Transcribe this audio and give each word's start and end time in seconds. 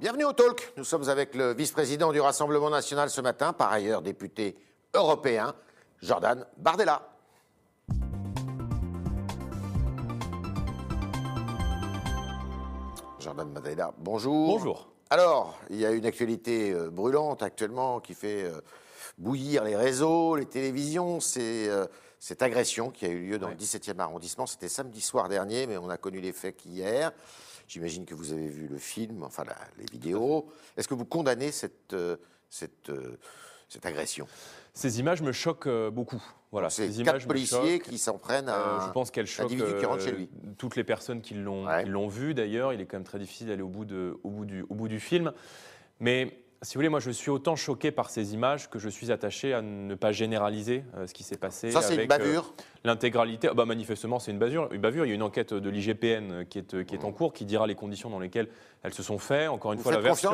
bienvenue 0.00 0.24
au 0.24 0.32
Talk. 0.32 0.72
Nous 0.78 0.84
sommes 0.84 1.10
avec 1.10 1.34
le 1.34 1.52
vice-président 1.52 2.10
du 2.10 2.22
Rassemblement 2.22 2.70
national 2.70 3.10
ce 3.10 3.20
matin, 3.20 3.52
par 3.52 3.70
ailleurs 3.70 4.00
député 4.00 4.56
européen, 4.94 5.54
Jordan 6.00 6.46
Bardella. 6.56 7.06
Jordan 13.18 13.52
Bardella, 13.52 13.92
bonjour. 13.98 14.58
Bonjour. 14.58 14.88
Alors, 15.10 15.58
il 15.68 15.76
y 15.76 15.84
a 15.84 15.90
une 15.90 16.06
actualité 16.06 16.72
euh, 16.72 16.88
brûlante 16.88 17.42
actuellement 17.42 18.00
qui 18.00 18.14
fait 18.14 18.44
euh, 18.44 18.62
bouillir 19.18 19.64
les 19.64 19.76
réseaux, 19.76 20.34
les 20.34 20.46
télévisions. 20.46 21.20
C'est 21.20 21.68
euh, 21.68 21.84
cette 22.18 22.40
agression 22.40 22.90
qui 22.90 23.04
a 23.04 23.08
eu 23.08 23.26
lieu 23.26 23.38
dans 23.38 23.48
le 23.48 23.54
17e 23.54 23.98
arrondissement. 23.98 24.46
C'était 24.46 24.68
samedi 24.68 25.02
soir 25.02 25.28
dernier, 25.28 25.66
mais 25.66 25.76
on 25.76 25.90
a 25.90 25.98
connu 25.98 26.20
les 26.20 26.32
faits 26.32 26.56
qu'hier. 26.56 27.12
J'imagine 27.70 28.04
que 28.04 28.16
vous 28.16 28.32
avez 28.32 28.48
vu 28.48 28.66
le 28.66 28.78
film, 28.78 29.22
enfin 29.22 29.44
la- 29.44 29.54
les 29.78 29.84
vidéos. 29.92 30.48
Est-ce 30.76 30.88
que 30.88 30.94
vous 30.94 31.04
condamnez 31.04 31.52
cette, 31.52 31.92
euh, 31.92 32.16
cette, 32.48 32.90
euh, 32.90 33.16
cette 33.68 33.86
agression? 33.86 34.26
Ces 34.74 34.98
images 34.98 35.22
me 35.22 35.30
choquent 35.30 35.68
euh, 35.68 35.88
beaucoup. 35.88 36.20
Voilà, 36.50 36.68
ces 36.68 36.88
quatre 36.88 36.98
images 36.98 37.22
me 37.26 37.28
policiers 37.28 37.78
qui 37.78 37.96
s'en 37.98 38.18
prennent 38.18 38.48
à 38.48 38.56
Euh, 38.56 38.86
je 38.88 38.90
pense 38.90 39.12
qu'elles 39.12 39.28
choquent 39.28 39.52
individu 39.52 39.76
qui 39.78 39.86
rentre 39.86 40.02
euh, 40.02 40.04
chez 40.04 40.10
lui. 40.10 40.28
toutes 40.58 40.74
les 40.74 40.82
personnes 40.82 41.20
qui 41.20 41.34
l'ont 41.34 41.64
Ouais. 41.68 41.84
qui 41.84 41.90
l'ont 41.90 42.08
vu. 42.08 42.34
D'ailleurs, 42.34 42.72
il 42.72 42.80
est 42.80 42.86
quand 42.86 42.96
même 42.96 43.04
très 43.04 43.20
difficile 43.20 43.46
d'aller 43.46 43.62
au 43.62 43.68
bout 43.68 43.84
de, 43.84 44.18
au 44.24 44.30
bout 44.30 44.44
du, 44.46 44.62
au 44.68 44.74
bout 44.74 44.88
du 44.88 44.98
film. 44.98 45.32
Mais 46.00 46.42
si 46.62 46.74
vous 46.74 46.78
voulez, 46.80 46.88
moi, 46.88 46.98
je 47.00 47.12
suis 47.12 47.30
autant 47.30 47.54
choqué 47.54 47.92
par 47.92 48.10
ces 48.10 48.34
images 48.34 48.68
que 48.68 48.80
je 48.80 48.88
suis 48.88 49.12
attaché 49.12 49.54
à 49.54 49.62
ne 49.62 49.94
pas 49.94 50.10
généraliser 50.10 50.82
euh, 50.96 51.06
ce 51.06 51.14
qui 51.14 51.22
s'est 51.22 51.36
passé. 51.38 51.70
Ça, 51.70 51.82
c'est 51.82 51.94
une 51.94 52.00
euh, 52.00 52.06
bavure? 52.06 52.52
L'intégralité, 52.82 53.48
ah 53.50 53.54
bah 53.54 53.66
manifestement, 53.66 54.18
c'est 54.18 54.30
une 54.30 54.38
bavure. 54.38 54.68
Une 54.72 54.80
bavure. 54.80 55.04
Il 55.04 55.08
y 55.08 55.12
a 55.12 55.14
une 55.14 55.22
enquête 55.22 55.52
de 55.52 55.68
l'IGPN 55.68 56.46
qui 56.48 56.60
est, 56.60 56.84
qui 56.86 56.94
est 56.94 57.04
en 57.04 57.12
cours, 57.12 57.34
qui 57.34 57.44
dira 57.44 57.66
les 57.66 57.74
conditions 57.74 58.08
dans 58.08 58.18
lesquelles 58.18 58.48
elles 58.82 58.94
se 58.94 59.02
sont 59.02 59.18
faites. 59.18 59.50
Encore 59.50 59.72
une 59.74 59.78
Vous 59.78 59.82
fois, 59.82 59.92
la 59.92 60.00
version 60.00 60.32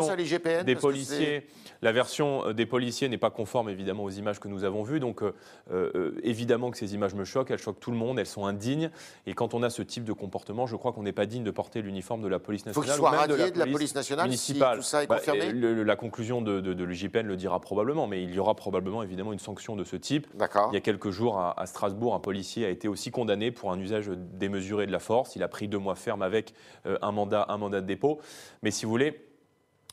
des 0.64 0.76
policiers, 0.76 1.44
la 1.82 1.90
version 1.90 2.46
euh, 2.46 2.52
des 2.52 2.64
policiers 2.66 3.08
n'est 3.08 3.18
pas 3.18 3.30
conforme 3.30 3.68
évidemment 3.68 4.04
aux 4.04 4.10
images 4.10 4.38
que 4.38 4.46
nous 4.46 4.62
avons 4.62 4.84
vues. 4.84 5.00
Donc 5.00 5.22
euh, 5.22 5.32
euh, 5.72 6.12
évidemment 6.22 6.70
que 6.70 6.78
ces 6.78 6.94
images 6.94 7.14
me 7.14 7.24
choquent, 7.24 7.50
elles 7.50 7.58
choquent 7.58 7.80
tout 7.80 7.90
le 7.90 7.96
monde, 7.96 8.20
elles 8.20 8.26
sont 8.26 8.46
indignes. 8.46 8.90
Et 9.26 9.34
quand 9.34 9.52
on 9.54 9.64
a 9.64 9.68
ce 9.70 9.82
type 9.82 10.04
de 10.04 10.12
comportement, 10.12 10.68
je 10.68 10.76
crois 10.76 10.92
qu'on 10.92 11.02
n'est 11.02 11.10
pas 11.12 11.26
digne 11.26 11.42
de 11.42 11.50
porter 11.50 11.82
l'uniforme 11.82 12.22
de 12.22 12.28
la 12.28 12.38
police 12.38 12.62
Il 12.64 12.72
faut 12.72 12.82
qu'il 12.82 12.90
nationale. 12.90 13.12
soit 13.12 13.24
ou 13.24 13.28
même 13.28 13.38
radié 13.40 13.50
de 13.50 13.58
la 13.58 13.66
police 13.66 13.96
nationale 13.96 14.26
municipale. 14.26 14.76
si 14.76 14.82
tout 14.82 14.86
ça 14.88 15.02
est 15.02 15.08
Bah, 15.08 15.16
confirmé 15.16 15.50
le- 15.50 15.82
la 15.82 15.96
conclusion 15.96 16.40
de, 16.42 16.60
de, 16.60 16.74
de 16.74 16.84
l'IGPN 16.84 17.26
le 17.26 17.34
dira 17.34 17.58
probablement, 17.60 18.06
mais 18.06 18.22
il 18.22 18.32
y 18.32 18.38
aura 18.38 18.54
probablement 18.54 19.02
évidemment 19.02 19.32
une 19.32 19.40
sanction 19.40 19.74
de 19.74 19.82
ce 19.82 19.96
type. 19.96 20.28
Il 20.70 20.74
y 20.74 20.76
a 20.76 20.80
quelques 20.80 21.10
jours, 21.10 21.38
à, 21.40 21.60
à 21.60 21.66
Strasbourg, 21.66 22.14
un 22.14 22.20
policier 22.20 22.35
a 22.64 22.68
été 22.68 22.88
aussi 22.88 23.10
condamné 23.10 23.50
pour 23.50 23.72
un 23.72 23.78
usage 23.78 24.08
démesuré 24.08 24.86
de 24.86 24.92
la 24.92 24.98
force. 24.98 25.36
Il 25.36 25.42
a 25.42 25.48
pris 25.48 25.68
deux 25.68 25.78
mois 25.78 25.94
ferme 25.94 26.22
avec 26.22 26.54
euh, 26.86 26.98
un, 27.02 27.12
mandat, 27.12 27.46
un 27.48 27.58
mandat 27.58 27.80
de 27.80 27.86
dépôt. 27.86 28.20
Mais 28.62 28.70
si 28.70 28.84
vous 28.84 28.90
voulez, 28.90 29.20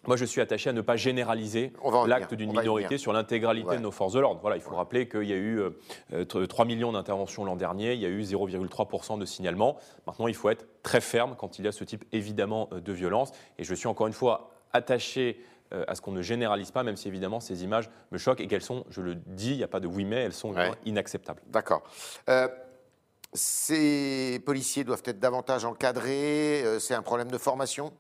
moi, 0.05 0.17
je 0.17 0.25
suis 0.25 0.41
attaché 0.41 0.69
à 0.69 0.73
ne 0.73 0.81
pas 0.81 0.97
généraliser 0.97 1.71
l'acte 2.07 2.33
d'une 2.33 2.51
minorité 2.51 2.97
sur 2.97 3.13
l'intégralité 3.13 3.69
Ouais. 3.69 3.77
de 3.77 3.81
nos 3.81 3.91
forces 3.91 4.13
de 4.13 4.19
l'ordre. 4.19 4.41
Voilà, 4.41 4.57
il 4.57 4.61
faut 4.61 4.75
rappeler 4.75 5.07
qu'il 5.07 5.23
y 5.23 5.31
a 5.31 5.37
eu 5.37 5.59
euh, 5.59 5.69
euh, 6.13 6.45
3 6.45 6.65
millions 6.65 6.91
d'interventions 6.91 7.45
l'an 7.45 7.55
dernier, 7.55 7.93
il 7.93 8.01
y 8.01 8.05
a 8.05 8.09
eu 8.09 8.21
0,3% 8.21 9.17
de 9.17 9.25
signalements. 9.25 9.77
Maintenant, 10.05 10.27
il 10.27 10.35
faut 10.35 10.49
être 10.49 10.65
très 10.83 10.99
ferme 10.99 11.35
quand 11.37 11.57
il 11.57 11.65
y 11.65 11.67
a 11.69 11.71
ce 11.71 11.85
type 11.85 12.03
évidemment 12.11 12.67
euh, 12.73 12.81
de 12.81 12.91
violence. 12.91 13.31
Et 13.57 13.63
je 13.63 13.73
suis 13.73 13.87
encore 13.87 14.07
une 14.07 14.13
fois 14.13 14.51
attaché 14.73 15.37
euh, 15.39 15.43
à 15.87 15.95
ce 15.95 16.01
qu'on 16.01 16.11
ne 16.11 16.21
généralise 16.21 16.71
pas, 16.71 16.83
même 16.83 16.95
si 16.95 17.07
évidemment 17.07 17.39
ces 17.39 17.63
images 17.63 17.89
me 18.11 18.17
choquent 18.17 18.41
et 18.41 18.47
qu'elles 18.47 18.61
sont, 18.61 18.85
je 18.89 19.01
le 19.01 19.15
dis, 19.15 19.51
il 19.51 19.57
n'y 19.57 19.63
a 19.63 19.67
pas 19.67 19.79
de 19.79 19.87
oui 19.87 20.05
mais, 20.05 20.17
elles 20.17 20.33
sont 20.33 20.53
Ouais. 20.53 20.71
inacceptables. 20.85 21.41
D'accord. 21.47 21.83
Euh, 22.29 22.47
ces 23.33 24.39
policiers 24.45 24.83
doivent 24.83 25.01
être 25.05 25.19
davantage 25.19 25.65
encadrés. 25.65 26.61
euh, 26.63 26.79
c'est 26.79 26.93
un 26.93 27.01
problème 27.01 27.31
de 27.31 27.37
formation? 27.37 27.91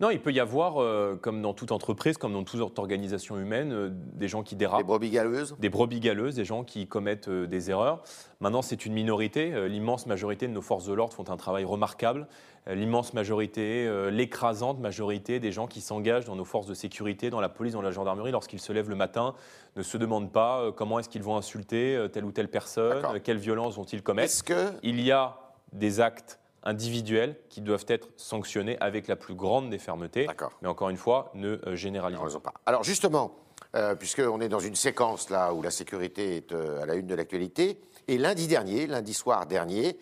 Non, 0.00 0.10
il 0.10 0.20
peut 0.20 0.32
y 0.32 0.38
avoir, 0.38 0.80
euh, 0.80 1.18
comme 1.20 1.42
dans 1.42 1.54
toute 1.54 1.72
entreprise, 1.72 2.18
comme 2.18 2.32
dans 2.32 2.44
toute 2.44 2.78
organisation 2.78 3.36
humaine, 3.36 3.72
euh, 3.72 3.90
des 3.90 4.28
gens 4.28 4.44
qui 4.44 4.54
dérapent. 4.54 4.78
Les 4.78 4.84
brebis 4.84 5.10
galeuses 5.10 5.56
des 5.58 5.68
brebis 5.68 5.98
galeuses, 5.98 6.36
des 6.36 6.44
gens 6.44 6.62
qui 6.62 6.86
commettent 6.86 7.26
euh, 7.26 7.48
des 7.48 7.70
erreurs. 7.70 8.02
Maintenant, 8.38 8.62
c'est 8.62 8.86
une 8.86 8.92
minorité. 8.92 9.68
L'immense 9.68 10.06
majorité 10.06 10.46
de 10.46 10.52
nos 10.52 10.62
forces 10.62 10.84
de 10.84 10.92
l'ordre 10.92 11.12
font 11.12 11.28
un 11.28 11.36
travail 11.36 11.64
remarquable. 11.64 12.28
L'immense 12.68 13.14
majorité, 13.14 13.90
l'écrasante 14.10 14.78
majorité 14.78 15.40
des 15.40 15.50
gens 15.50 15.66
qui 15.66 15.80
s'engagent 15.80 16.26
dans 16.26 16.36
nos 16.36 16.44
forces 16.44 16.66
de 16.66 16.74
sécurité, 16.74 17.30
dans 17.30 17.40
la 17.40 17.48
police, 17.48 17.72
dans 17.72 17.82
la 17.82 17.90
gendarmerie, 17.90 18.30
lorsqu'ils 18.30 18.60
se 18.60 18.72
lèvent 18.72 18.90
le 18.90 18.94
matin, 18.94 19.34
ne 19.74 19.82
se 19.82 19.96
demandent 19.96 20.30
pas 20.30 20.70
comment 20.76 20.98
est-ce 20.98 21.08
qu'ils 21.08 21.22
vont 21.22 21.36
insulter 21.36 22.06
telle 22.12 22.24
ou 22.24 22.30
telle 22.30 22.48
personne, 22.48 23.02
quelle 23.24 23.38
violence 23.38 23.74
vont-ils 23.74 24.02
commettre. 24.02 24.26
Est-ce 24.26 24.44
que 24.44 24.70
Il 24.82 25.00
y 25.00 25.10
a 25.10 25.36
des 25.72 26.00
actes 26.00 26.38
individuels 26.62 27.36
qui 27.48 27.60
doivent 27.60 27.84
être 27.88 28.08
sanctionnés 28.16 28.76
avec 28.80 29.08
la 29.08 29.16
plus 29.16 29.34
grande 29.34 29.70
des 29.70 29.78
fermetés. 29.78 30.26
D'accord. 30.26 30.52
Mais 30.62 30.68
encore 30.68 30.90
une 30.90 30.96
fois, 30.96 31.30
ne 31.34 31.60
euh, 31.66 31.76
généralisons 31.76 32.40
pas. 32.40 32.54
Alors 32.66 32.84
justement, 32.84 33.34
euh, 33.74 33.94
puisqu'on 33.94 34.40
est 34.40 34.48
dans 34.48 34.60
une 34.60 34.74
séquence 34.74 35.28
là 35.28 35.52
où 35.52 35.60
la 35.60 35.70
sécurité 35.70 36.36
est 36.36 36.52
euh, 36.52 36.82
à 36.82 36.86
la 36.86 36.94
une 36.94 37.06
de 37.06 37.14
l'actualité, 37.14 37.80
et 38.06 38.16
lundi 38.16 38.46
dernier, 38.46 38.86
lundi 38.86 39.12
soir 39.12 39.44
dernier, 39.46 39.98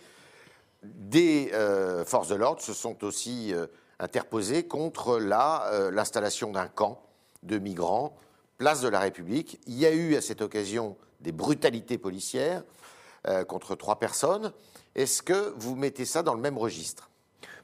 des 0.84 1.50
euh, 1.52 2.04
forces 2.04 2.28
de 2.28 2.36
l'ordre 2.36 2.60
se 2.60 2.72
sont 2.72 3.02
aussi 3.02 3.52
interposées 3.98 4.68
contre 4.68 5.18
la, 5.18 5.88
l'installation 5.90 6.52
d'un 6.52 6.68
camp 6.68 7.02
de 7.42 7.58
migrants, 7.58 8.16
place 8.58 8.82
de 8.82 8.88
la 8.88 9.00
République. 9.00 9.58
Il 9.66 9.74
y 9.74 9.86
a 9.86 9.90
eu 9.90 10.14
à 10.14 10.20
cette 10.20 10.42
occasion 10.42 10.96
des 11.20 11.32
brutalités 11.32 11.98
policières 11.98 12.62
euh, 13.28 13.44
contre 13.44 13.74
trois 13.74 13.98
personnes. 13.98 14.52
Est-ce 14.94 15.22
que 15.22 15.52
vous 15.56 15.76
mettez 15.76 16.04
ça 16.04 16.22
dans 16.22 16.34
le 16.34 16.40
même 16.40 16.58
registre? 16.58 17.10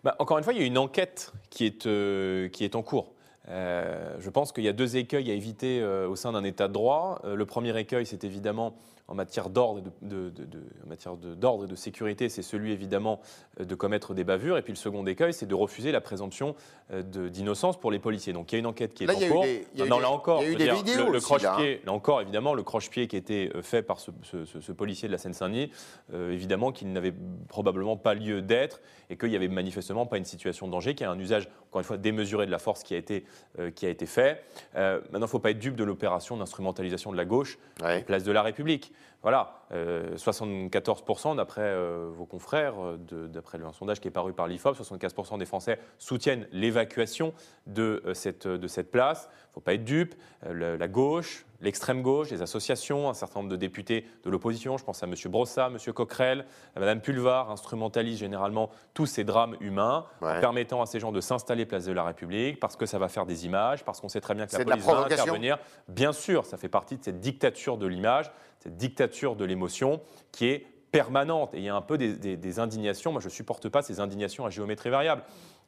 Bah, 0.04 0.16
encore 0.18 0.38
une 0.38 0.44
fois, 0.44 0.52
il 0.52 0.60
y 0.60 0.62
a 0.62 0.66
une 0.66 0.78
enquête 0.78 1.32
qui 1.50 1.64
est, 1.64 1.86
euh, 1.86 2.48
qui 2.48 2.64
est 2.64 2.74
en 2.74 2.82
cours. 2.82 3.14
Euh, 3.48 4.14
je 4.18 4.30
pense 4.30 4.52
qu'il 4.52 4.64
y 4.64 4.68
a 4.68 4.72
deux 4.72 4.96
écueils 4.96 5.30
à 5.30 5.34
éviter 5.34 5.82
au 5.84 6.16
sein 6.16 6.32
d'un 6.32 6.44
État 6.44 6.68
de 6.68 6.72
droit. 6.72 7.20
Le 7.24 7.44
premier 7.46 7.76
écueil, 7.78 8.06
c'est 8.06 8.24
évidemment 8.24 8.74
en 9.08 9.14
matière 9.14 9.50
d'ordre 9.50 9.80
et 9.80 9.82
de, 10.06 10.28
de- 10.28 10.30
de- 10.30 10.44
de- 10.44 10.62
en 10.84 10.88
matière 10.88 11.16
de- 11.16 11.34
d'ordre 11.34 11.64
et 11.64 11.66
de 11.66 11.74
sécurité, 11.74 12.28
c'est 12.28 12.42
celui 12.42 12.72
évidemment 12.72 13.20
euh, 13.60 13.64
de 13.64 13.74
commettre 13.74 14.14
des 14.14 14.24
bavures. 14.24 14.56
Et 14.56 14.62
puis 14.62 14.72
le 14.72 14.78
second 14.78 15.04
écueil, 15.06 15.32
c'est 15.34 15.46
de 15.46 15.54
refuser 15.54 15.92
la 15.92 16.00
présomption 16.00 16.54
euh, 16.92 17.02
d'innocence 17.02 17.78
pour 17.78 17.91
les 17.91 17.98
policiers. 17.98 18.32
Donc 18.32 18.52
il 18.52 18.54
y 18.54 18.56
a 18.56 18.60
une 18.60 18.66
enquête 18.66 18.94
qui 18.94 19.04
est 19.04 19.06
Là, 19.06 19.14
en 19.16 19.20
y 19.20 19.24
a 19.24 19.26
eu 19.26 19.30
cours. 19.30 19.42
des- 19.42 19.66
il 19.74 19.80
y 19.80 19.82
a 19.82 19.86
eu 19.86 19.88
non, 19.88 19.96
des- 19.96 20.02
là 20.02 20.10
encore, 20.10 20.42
il 20.42 20.44
y 20.44 20.46
a 20.46 20.48
eu 20.50 20.52
je 20.52 20.58
veux 20.58 20.58
des 20.58 20.64
dire, 20.64 20.74
vidéos 20.84 21.06
le, 21.06 21.12
là, 21.12 21.18
hein. 21.18 21.20
croche-pied, 21.20 21.80
là 21.84 21.92
encore, 21.92 22.20
évidemment, 22.20 22.54
le 22.54 22.62
croche-pied 22.62 23.06
qui 23.08 23.16
a 23.16 23.18
été 23.18 23.50
euh, 23.54 23.62
fait 23.62 23.82
par 23.82 24.00
ce, 24.00 24.10
ce- 24.22 24.44
ce- 24.44 24.60
ce 24.60 24.72
policier 24.72 25.08
de 25.08 25.12
la 25.12 25.18
Seine-Saint-Denis, 25.18 25.70
euh, 26.14 26.32
évidemment 26.32 26.72
qu'il 26.72 26.92
n'avait 26.92 27.14
probablement 27.48 27.96
pas 27.96 28.14
lieu 28.14 28.41
d'être 28.41 28.80
et 29.10 29.16
qu'il 29.16 29.30
y 29.30 29.36
avait 29.36 29.48
manifestement 29.48 30.06
pas 30.06 30.16
une 30.18 30.24
situation 30.24 30.66
de 30.66 30.72
danger, 30.72 30.94
qu'il 30.94 31.04
y 31.04 31.08
a 31.08 31.10
un 31.12 31.18
usage, 31.18 31.48
encore 31.72 31.81
une 31.81 31.87
fois, 31.87 31.97
démesuré 31.97 32.44
de 32.44 32.50
la 32.50 32.59
force 32.59 32.83
qui 32.83 32.93
a 32.94 32.99
été, 32.99 33.25
euh, 33.59 33.71
qui 33.71 33.87
a 33.87 33.88
été 33.88 34.05
fait. 34.05 34.44
Euh, 34.77 35.00
maintenant, 35.05 35.21
il 35.21 35.22
ne 35.22 35.27
faut 35.27 35.38
pas 35.38 35.53
être 35.53 35.59
dupe 35.59 35.75
de 35.75 35.84
l'opération 35.84 36.37
d'instrumentalisation 36.37 37.10
de 37.12 37.16
la 37.16 37.25
gauche, 37.25 37.59
Ouais. 37.83 38.03
place 38.03 38.25
de 38.25 38.31
la 38.33 38.43
République. 38.43 38.93
Voilà, 39.22 39.62
euh, 39.72 40.15
74% 40.19 41.34
d'après 41.37 41.62
euh, 41.62 42.10
vos 42.12 42.27
confrères, 42.27 42.75
euh, 42.78 42.99
d'après 43.28 43.59
un 43.62 43.72
sondage 43.72 44.00
qui 44.00 44.09
est 44.09 44.10
paru 44.10 44.34
par 44.34 44.49
l'IFOP, 44.49 44.75
75% 44.77 45.38
des 45.38 45.47
Français 45.47 45.78
soutiennent 45.99 46.47
l'évacuation 46.53 47.33
de, 47.66 48.03
euh, 48.04 48.12
cette, 48.12 48.47
de 48.47 48.69
cette 48.69 48.91
place. 48.91 49.31
Il 49.31 49.49
ne 49.49 49.54
faut 49.54 49.60
pas 49.60 49.72
être 49.75 49.84
dupe. 49.84 50.15
Euh, 50.44 50.77
la 50.77 50.89
gauche, 50.89 51.47
l'extrême 51.62 52.02
gauche, 52.02 52.30
les 52.30 52.42
associations, 52.42 53.08
un 53.08 53.14
certain 53.14 53.40
nombre 53.40 53.50
de 53.50 53.56
députés 53.56 54.04
de 54.24 54.30
l'opposition, 54.30 54.76
je 54.76 54.84
pense 54.84 55.02
à 55.02 55.06
M. 55.06 55.14
Brossa, 55.26 55.68
M. 55.72 55.92
Coquerel, 55.92 56.44
à 56.76 56.80
Mme 56.80 57.00
Pulvar, 57.00 57.50
instrumentalisent 57.50 58.18
généralement 58.18 58.70
tous 58.94 59.06
ces 59.06 59.24
drames 59.24 59.56
humains 59.60 60.04
Ouais. 60.20 60.36
en 60.36 60.40
permettant 60.40 60.82
à 60.82 60.86
ces 60.86 61.00
gens 61.00 61.12
de 61.12 61.20
s'installer 61.20 61.64
place 61.64 61.84
de 61.84 61.92
la 61.92 62.04
République 62.04 62.60
parce 62.60 62.76
que 62.76 62.84
ça 62.86 62.98
va 62.98 63.08
faire 63.08 63.26
des 63.26 63.46
images, 63.46 63.84
parce 63.84 64.00
qu'on 64.00 64.08
sait 64.08 64.20
très 64.20 64.34
bien 64.34 64.46
que 64.46 64.56
la 64.56 64.64
police 64.64 64.84
va 64.84 65.04
intervenir. 65.04 65.58
Bien 65.88 66.12
sûr, 66.12 66.44
ça 66.44 66.56
fait 66.56 66.68
partie 66.68 66.98
de 66.98 67.04
cette 67.04 67.20
dictature 67.20 67.78
de 67.78 67.86
l'image, 67.86 68.30
cette 68.58 68.76
dictature 68.76 69.36
de 69.36 69.44
l'émotion 69.44 70.00
qui 70.32 70.46
est 70.46 70.66
permanente. 70.90 71.54
Et 71.54 71.58
il 71.58 71.64
y 71.64 71.68
a 71.70 71.74
un 71.74 71.80
peu 71.80 71.96
des, 71.96 72.16
des- 72.16 72.36
des 72.36 72.58
indignations. 72.58 73.12
Moi, 73.12 73.20
je 73.22 73.26
ne 73.28 73.32
supporte 73.32 73.68
pas 73.70 73.80
ces 73.82 73.98
indignations 74.00 74.44
à 74.44 74.50
géométrie 74.50 74.90
variable. 74.90 75.22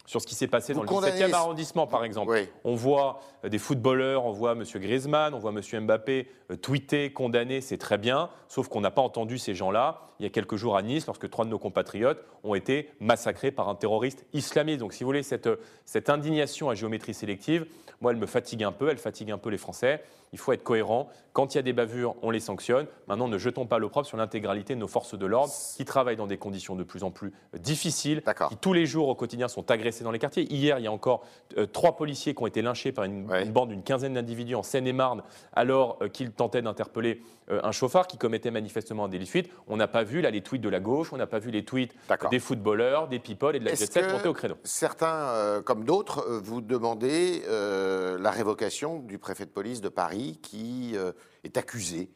Sur 0.06 0.20
ce 0.20 0.26
qui 0.26 0.34
s'est 0.34 0.46
passé 0.48 0.72
Vous 0.74 0.80
dans 0.80 0.82
le 0.82 0.88
condamnez 0.88 1.12
17e 1.18 1.30
ce- 1.30 1.34
arrondissement, 1.34 1.86
par 1.86 2.04
exemple. 2.04 2.30
Oui. 2.32 2.48
On 2.64 2.74
voit 2.74 3.20
euh, 3.44 3.48
des 3.48 3.58
footballeurs, 3.58 4.26
on 4.26 4.32
voit 4.32 4.52
M. 4.52 4.62
Griezmann, 4.74 5.32
on 5.32 5.38
voit 5.38 5.50
M. 5.52 5.84
Mbappé 5.84 6.28
euh, 6.50 6.56
tweeter, 6.56 7.12
condamner, 7.12 7.60
c'est 7.62 7.78
très 7.78 7.96
bien, 7.96 8.28
sauf 8.48 8.68
qu'on 8.68 8.82
n'a 8.82 8.90
pas 8.90 9.00
entendu 9.02 9.38
ces 9.38 9.54
gens-là 9.54 10.00
il 10.20 10.22
y 10.22 10.26
a 10.26 10.30
quelques 10.30 10.54
jours 10.56 10.76
à 10.76 10.82
Nice, 10.82 11.06
lorsque 11.06 11.28
trois 11.28 11.44
de 11.44 11.50
nos 11.50 11.58
compatriotes 11.58 12.24
ont 12.44 12.54
été 12.54 12.90
massacrés 13.00 13.50
par 13.50 13.68
un 13.68 13.74
terroriste 13.74 14.24
islamiste. 14.32 14.78
Donc, 14.78 14.92
si 14.92 15.02
vous 15.02 15.08
voulez, 15.08 15.22
cette, 15.24 15.48
euh, 15.48 15.56
cette 15.86 16.08
indignation 16.08 16.68
à 16.70 16.74
géométrie 16.74 17.14
sélective, 17.14 17.66
moi, 18.00 18.12
elle 18.12 18.18
me 18.18 18.26
fatigue 18.26 18.62
un 18.62 18.72
peu, 18.72 18.90
elle 18.90 18.98
fatigue 18.98 19.30
un 19.30 19.38
peu 19.38 19.50
les 19.50 19.58
Français. 19.58 20.04
Il 20.32 20.38
faut 20.38 20.52
être 20.52 20.62
cohérent. 20.62 21.08
Quand 21.34 21.52
il 21.52 21.58
y 21.58 21.60
a 21.60 21.62
des 21.62 21.72
bavures, 21.72 22.14
on 22.22 22.30
les 22.30 22.40
sanctionne. 22.40 22.86
Maintenant, 23.08 23.26
ne 23.28 23.38
jetons 23.38 23.66
pas 23.66 23.78
l'opprobre 23.78 24.06
sur 24.06 24.16
l'intégralité 24.16 24.74
de 24.76 24.80
nos 24.80 24.86
forces 24.88 25.18
de 25.18 25.26
l'ordre 25.26 25.52
qui 25.76 25.84
travaillent 25.84 26.16
dans 26.16 26.28
des 26.28 26.38
conditions 26.38 26.76
de 26.76 26.84
plus 26.84 27.02
en 27.02 27.10
plus 27.10 27.32
difficiles, 27.58 28.22
qui 28.48 28.56
tous 28.56 28.72
les 28.72 28.86
jours 28.86 29.08
au 29.08 29.14
quotidien 29.16 29.48
sont 29.48 29.64
progresser 29.64 30.04
dans 30.04 30.12
les 30.12 30.20
quartiers. 30.20 30.44
Hier, 30.52 30.78
il 30.78 30.84
y 30.84 30.86
a 30.86 30.92
encore 30.92 31.24
euh, 31.58 31.66
trois 31.66 31.96
policiers 31.96 32.34
qui 32.34 32.42
ont 32.42 32.46
été 32.46 32.62
lynchés 32.62 32.92
par 32.92 33.04
une, 33.04 33.28
Ouais. 33.28 33.42
une 33.42 33.52
bande 33.52 33.70
d'une 33.70 33.82
quinzaine 33.82 34.14
d'individus 34.14 34.54
en 34.54 34.62
Seine-et-Marne 34.62 35.22
alors 35.54 35.98
euh, 36.02 36.08
qu'ils 36.08 36.30
tentaient 36.30 36.62
d'interpeller 36.62 37.20
euh, 37.50 37.60
un 37.64 37.72
chauffard 37.72 38.06
qui 38.06 38.16
commettait 38.16 38.52
manifestement 38.52 39.06
un 39.06 39.08
délit 39.08 39.24
de 39.24 39.28
fuite. 39.30 39.50
On 39.66 39.76
n'a 39.76 39.88
pas 39.88 40.04
vu 40.04 40.20
là 40.20 40.30
les 40.30 40.40
tweets 40.42 40.62
de 40.62 40.68
la 40.68 40.78
gauche, 40.78 41.12
on 41.12 41.16
n'a 41.16 41.26
pas 41.26 41.40
vu 41.40 41.50
les 41.50 41.64
tweets 41.64 41.94
des 42.30 42.38
footballeurs, 42.38 43.08
des 43.08 43.18
people 43.18 43.56
et 43.56 43.58
de 43.58 43.64
la 43.64 43.74
jet 43.74 43.90
set 43.92 44.12
monter 44.12 44.28
au 44.28 44.32
créneau. 44.34 44.54
Certains, 44.62 45.62
comme 45.64 45.84
d'autres, 45.84 46.24
vous 46.44 46.60
demandez 46.60 47.42
la 47.48 48.30
révocation 48.30 49.00
du 49.00 49.18
préfet 49.18 49.46
de 49.46 49.50
police 49.50 49.80
de 49.80 49.88
Paris 49.88 50.38
qui 50.42 50.96
est 51.44 51.56
accusé 51.56 52.10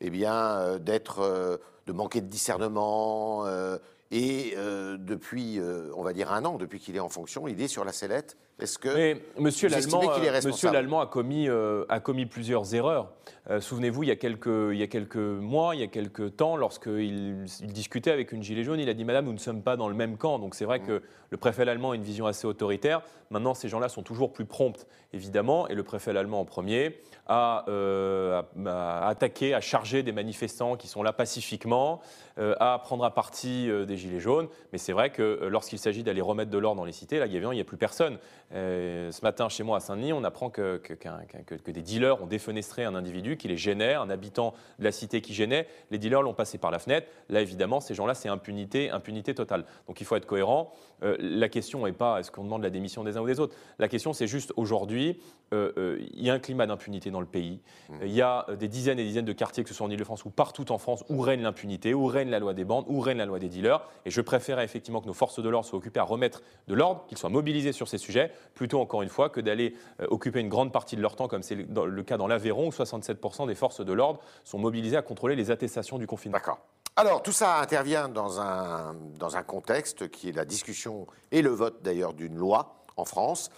eh 0.00 0.10
bien, 0.10 0.34
euh, 0.34 0.78
d'être, 0.78 1.20
euh, 1.20 1.56
de 1.86 1.92
manquer 1.92 2.20
de 2.20 2.26
discernement. 2.26 3.46
euh, 3.46 3.78
et 4.12 4.54
depuis, 5.00 5.58
on 5.96 6.04
va 6.04 6.12
dire 6.12 6.32
un 6.32 6.44
an, 6.44 6.58
depuis 6.58 6.78
qu'il 6.78 6.94
est 6.94 7.00
en 7.00 7.08
fonction, 7.08 7.48
il 7.48 7.60
est 7.60 7.66
sur 7.66 7.84
la 7.84 7.90
sellette. 7.90 8.36
Est-ce 8.58 8.78
que 8.78 8.88
Mais 8.88 9.20
Monsieur 9.38 9.68
l'Allemand, 9.68 10.02
Monsieur 10.44 10.70
a 10.70 11.06
commis 11.06 11.46
euh, 11.48 11.84
a 11.90 12.00
commis 12.00 12.24
plusieurs 12.24 12.74
erreurs. 12.74 13.12
Euh, 13.50 13.60
Souvenez-vous, 13.60 14.04
il 14.04 14.06
y 14.06 14.12
a 14.12 14.16
quelques 14.16 14.70
il 14.72 14.78
y 14.78 14.82
a 14.82 14.86
quelques 14.86 15.16
mois, 15.16 15.74
il 15.74 15.82
y 15.82 15.84
a 15.84 15.88
quelques 15.88 16.36
temps, 16.36 16.56
lorsqu'il 16.56 17.44
il 17.60 17.72
discutait 17.72 18.12
avec 18.12 18.32
une 18.32 18.42
gilet 18.42 18.64
jaune, 18.64 18.80
il 18.80 18.88
a 18.88 18.94
dit 18.94 19.04
Madame, 19.04 19.26
nous 19.26 19.34
ne 19.34 19.38
sommes 19.38 19.62
pas 19.62 19.76
dans 19.76 19.88
le 19.88 19.94
même 19.94 20.16
camp. 20.16 20.38
Donc 20.38 20.54
c'est 20.54 20.64
vrai 20.64 20.80
que 20.80 21.02
le 21.28 21.36
préfet 21.36 21.68
allemand 21.68 21.90
a 21.90 21.96
une 21.96 22.02
vision 22.02 22.26
assez 22.26 22.46
autoritaire. 22.46 23.02
Maintenant, 23.30 23.52
ces 23.52 23.68
gens-là 23.68 23.90
sont 23.90 24.02
toujours 24.02 24.32
plus 24.32 24.46
prompts, 24.46 24.86
évidemment, 25.12 25.68
et 25.68 25.74
le 25.74 25.82
préfet 25.82 26.16
allemand 26.16 26.40
en 26.40 26.44
premier 26.46 26.98
euh, 27.30 28.42
a- 28.66 29.04
a 29.04 29.08
attaqué, 29.08 29.54
a 29.54 29.60
chargé 29.60 30.02
des 30.02 30.12
manifestants 30.12 30.76
qui 30.76 30.86
sont 30.88 31.02
là 31.02 31.12
pacifiquement, 31.12 32.00
à 32.38 32.78
prendre 32.82 33.04
à 33.04 33.14
partie 33.14 33.70
euh, 33.70 33.84
des 33.84 33.96
gilets 33.96 34.20
jaunes. 34.20 34.48
Mais 34.72 34.78
c'est 34.78 34.92
vrai 34.92 35.10
que 35.10 35.22
euh, 35.22 35.48
lorsqu'il 35.48 35.78
s'agit 35.78 36.02
d'aller 36.02 36.20
remettre 36.20 36.50
de 36.50 36.58
l'ordre 36.58 36.76
dans 36.78 36.84
les 36.84 36.92
cités, 36.92 37.18
là, 37.18 37.26
il 37.26 37.48
n'y 37.50 37.60
a 37.60 37.64
plus 37.64 37.76
personne. 37.76 38.18
Euh, 38.52 39.10
ce 39.10 39.22
matin, 39.22 39.48
chez 39.48 39.62
moi 39.62 39.78
à 39.78 39.80
Saint-Denis, 39.80 40.12
on 40.12 40.22
apprend 40.24 40.50
que, 40.50 40.76
que- 40.76 40.94
qu'un- 40.94 41.20
qu'un- 41.28 41.42
que- 41.42 41.54
que 41.54 41.70
des 41.70 41.82
dealers 41.82 42.22
ont 42.22 42.26
défenestré 42.26 42.84
un 42.84 42.94
individu 42.94 43.36
qui 43.36 43.48
les 43.48 43.56
gênait, 43.56 43.94
un 43.94 44.10
habitant 44.10 44.54
de 44.78 44.84
la 44.84 44.92
cité 44.92 45.20
qui 45.20 45.34
gênait. 45.34 45.66
Les 45.90 45.98
dealers 45.98 46.22
l'ont 46.22 46.34
passé 46.34 46.58
par 46.58 46.70
la 46.70 46.78
fenêtre. 46.78 47.08
Là, 47.28 47.40
évidemment, 47.40 47.80
ces 47.80 47.94
gens-là, 47.94 48.14
c'est 48.14 48.28
impunité, 48.28 48.90
impunité 48.90 49.34
totale. 49.34 49.64
Donc 49.88 50.00
il 50.00 50.04
faut 50.04 50.16
être 50.16 50.26
cohérent. 50.26 50.72
Euh, 51.02 51.16
la 51.20 51.48
question 51.48 51.84
n'est 51.84 51.92
pas 51.92 52.20
est-ce 52.20 52.30
qu'on 52.30 52.44
demande 52.44 52.62
la 52.62 52.70
démission 52.70 53.04
des 53.04 53.16
uns 53.16 53.20
ou 53.20 53.26
des 53.26 53.40
autres? 53.40 53.54
La 53.78 53.88
question, 53.88 54.12
c'est 54.12 54.26
juste 54.26 54.52
aujourd'hui, 54.56 55.20
euh, 55.52 55.72
euh, 55.76 55.98
il 56.14 56.24
y 56.24 56.30
a 56.30 56.34
un 56.34 56.38
climat 56.38 56.66
d'impunité 56.66 57.10
dans 57.10 57.20
le 57.20 57.26
pays. 57.26 57.60
Il 58.02 58.12
y 58.12 58.22
a 58.22 58.46
euh, 58.48 58.56
des 58.56 58.68
dizaines 58.68 58.98
et 58.98 59.02
des 59.02 59.08
dizaines 59.08 59.24
de 59.24 59.32
quartiers, 59.32 59.62
que 59.62 59.68
ce 59.68 59.74
soit 59.74 59.86
en 59.86 59.90
Ile-de-France 59.90 60.24
ou 60.24 60.30
partout 60.30 60.72
en 60.72 60.78
France, 60.78 61.04
où 61.08 61.20
règne 61.20 61.42
l'impunité, 61.42 61.92
où 61.94 62.06
règne 62.06 62.25
la 62.30 62.38
loi 62.38 62.54
des 62.54 62.64
bandes, 62.64 62.84
où 62.88 63.00
règne 63.00 63.18
la 63.18 63.26
loi 63.26 63.38
des 63.38 63.48
dealers. 63.48 63.82
Et 64.04 64.10
je 64.10 64.20
préférais 64.20 64.64
effectivement 64.64 65.00
que 65.00 65.06
nos 65.06 65.14
forces 65.14 65.40
de 65.40 65.48
l'ordre 65.48 65.66
soient 65.66 65.78
occupées 65.78 66.00
à 66.00 66.04
remettre 66.04 66.42
de 66.68 66.74
l'ordre, 66.74 67.04
qu'ils 67.08 67.18
soient 67.18 67.30
mobilisés 67.30 67.72
sur 67.72 67.88
ces 67.88 67.98
sujets, 67.98 68.32
plutôt 68.54 68.80
encore 68.80 69.02
une 69.02 69.08
fois 69.08 69.28
que 69.28 69.40
d'aller 69.40 69.74
euh, 70.00 70.06
occuper 70.10 70.40
une 70.40 70.48
grande 70.48 70.72
partie 70.72 70.96
de 70.96 71.02
leur 71.02 71.16
temps, 71.16 71.28
comme 71.28 71.42
c'est 71.42 71.56
le 71.56 72.02
cas 72.02 72.16
dans 72.16 72.26
l'Aveyron, 72.26 72.68
où 72.68 72.70
67% 72.70 73.46
des 73.46 73.54
forces 73.54 73.84
de 73.84 73.92
l'ordre 73.92 74.20
sont 74.44 74.58
mobilisées 74.58 74.96
à 74.96 75.02
contrôler 75.02 75.36
les 75.36 75.50
attestations 75.50 75.98
du 75.98 76.06
confinement. 76.06 76.38
D'accord. 76.38 76.58
Alors, 76.98 77.22
tout 77.22 77.32
ça 77.32 77.60
intervient 77.60 78.08
dans 78.08 78.40
un, 78.40 78.94
dans 79.18 79.36
un 79.36 79.42
contexte 79.42 80.08
qui 80.08 80.30
est 80.30 80.32
la 80.32 80.46
discussion 80.46 81.06
et 81.30 81.42
le 81.42 81.50
vote 81.50 81.82
d'ailleurs 81.82 82.14
d'une 82.14 82.36
loi 82.36 82.84
en 82.96 83.04
France 83.04 83.50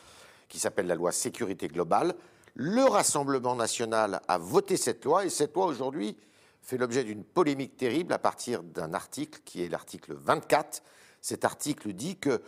qui 0.49 0.59
s'appelle 0.59 0.87
la 0.87 0.95
loi 0.95 1.13
sécurité 1.13 1.69
globale. 1.69 2.15
Le 2.55 2.83
Rassemblement 2.85 3.55
national 3.55 4.21
a 4.27 4.39
voté 4.39 4.77
cette 4.77 5.05
loi 5.05 5.25
et 5.25 5.31
cette 5.31 5.55
loi 5.55 5.67
aujourd'hui 5.67 6.17
fait 6.63 6.79
l'objet 6.79 7.05
d'une 7.05 7.25
polémique 7.25 7.77
terrible 7.77 8.13
à 8.13 8.19
partir 8.19 8.63
d'un 8.63 8.95
article 8.95 9.41
qui 9.45 9.63
est 9.63 9.69
l'article 9.69 10.15
24. 10.15 10.83
Cet 11.21 11.45
article 11.45 11.93
dit 11.93 12.17
que 12.19 12.31
euh, 12.31 12.41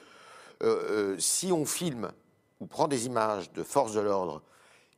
euh, 0.62 1.18
si 1.18 1.52
on 1.52 1.64
filme 1.64 2.12
ou 2.60 2.66
prend 2.66 2.86
des 2.88 3.06
images 3.06 3.50
de 3.52 3.62
forces 3.62 3.94
de 3.94 4.00
l'ordre 4.00 4.42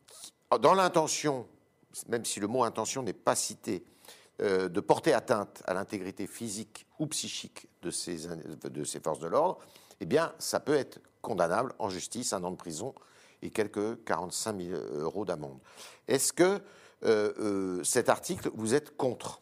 qui- 0.09 0.33
dans 0.61 0.75
l'intention, 0.75 1.47
même 2.09 2.25
si 2.25 2.41
le 2.41 2.49
mot 2.49 2.65
intention 2.65 3.03
n'est 3.03 3.13
pas 3.13 3.37
cité, 3.37 3.85
euh, 4.41 4.69
de 4.69 4.81
porter 4.81 5.13
atteinte 5.13 5.63
à 5.67 5.75
l'intégrité 5.75 6.27
physique 6.27 6.87
ou 6.99 7.07
psychique 7.07 7.69
de 7.83 7.91
ces, 7.91 8.27
de 8.27 8.85
ces 8.85 8.99
forces 9.01 9.21
de 9.21 9.29
l'ordre, 9.29 9.59
eh 10.01 10.07
bien, 10.07 10.33
ça 10.39 10.59
peut 10.59 10.75
être 10.75 11.01
condamnable 11.21 11.75
en 11.79 11.89
justice, 11.89 12.33
un 12.33 12.43
an 12.43 12.51
de 12.51 12.57
prison 12.57 12.95
et 13.43 13.51
quelques 13.51 14.03
45 14.05 14.61
000 14.61 14.81
euros 14.95 15.25
d'amende. 15.25 15.59
Est-ce 16.09 16.33
que 16.33 16.61
cet 17.83 18.09
article, 18.09 18.51
vous 18.55 18.75
êtes 18.75 18.97
contre 18.97 19.42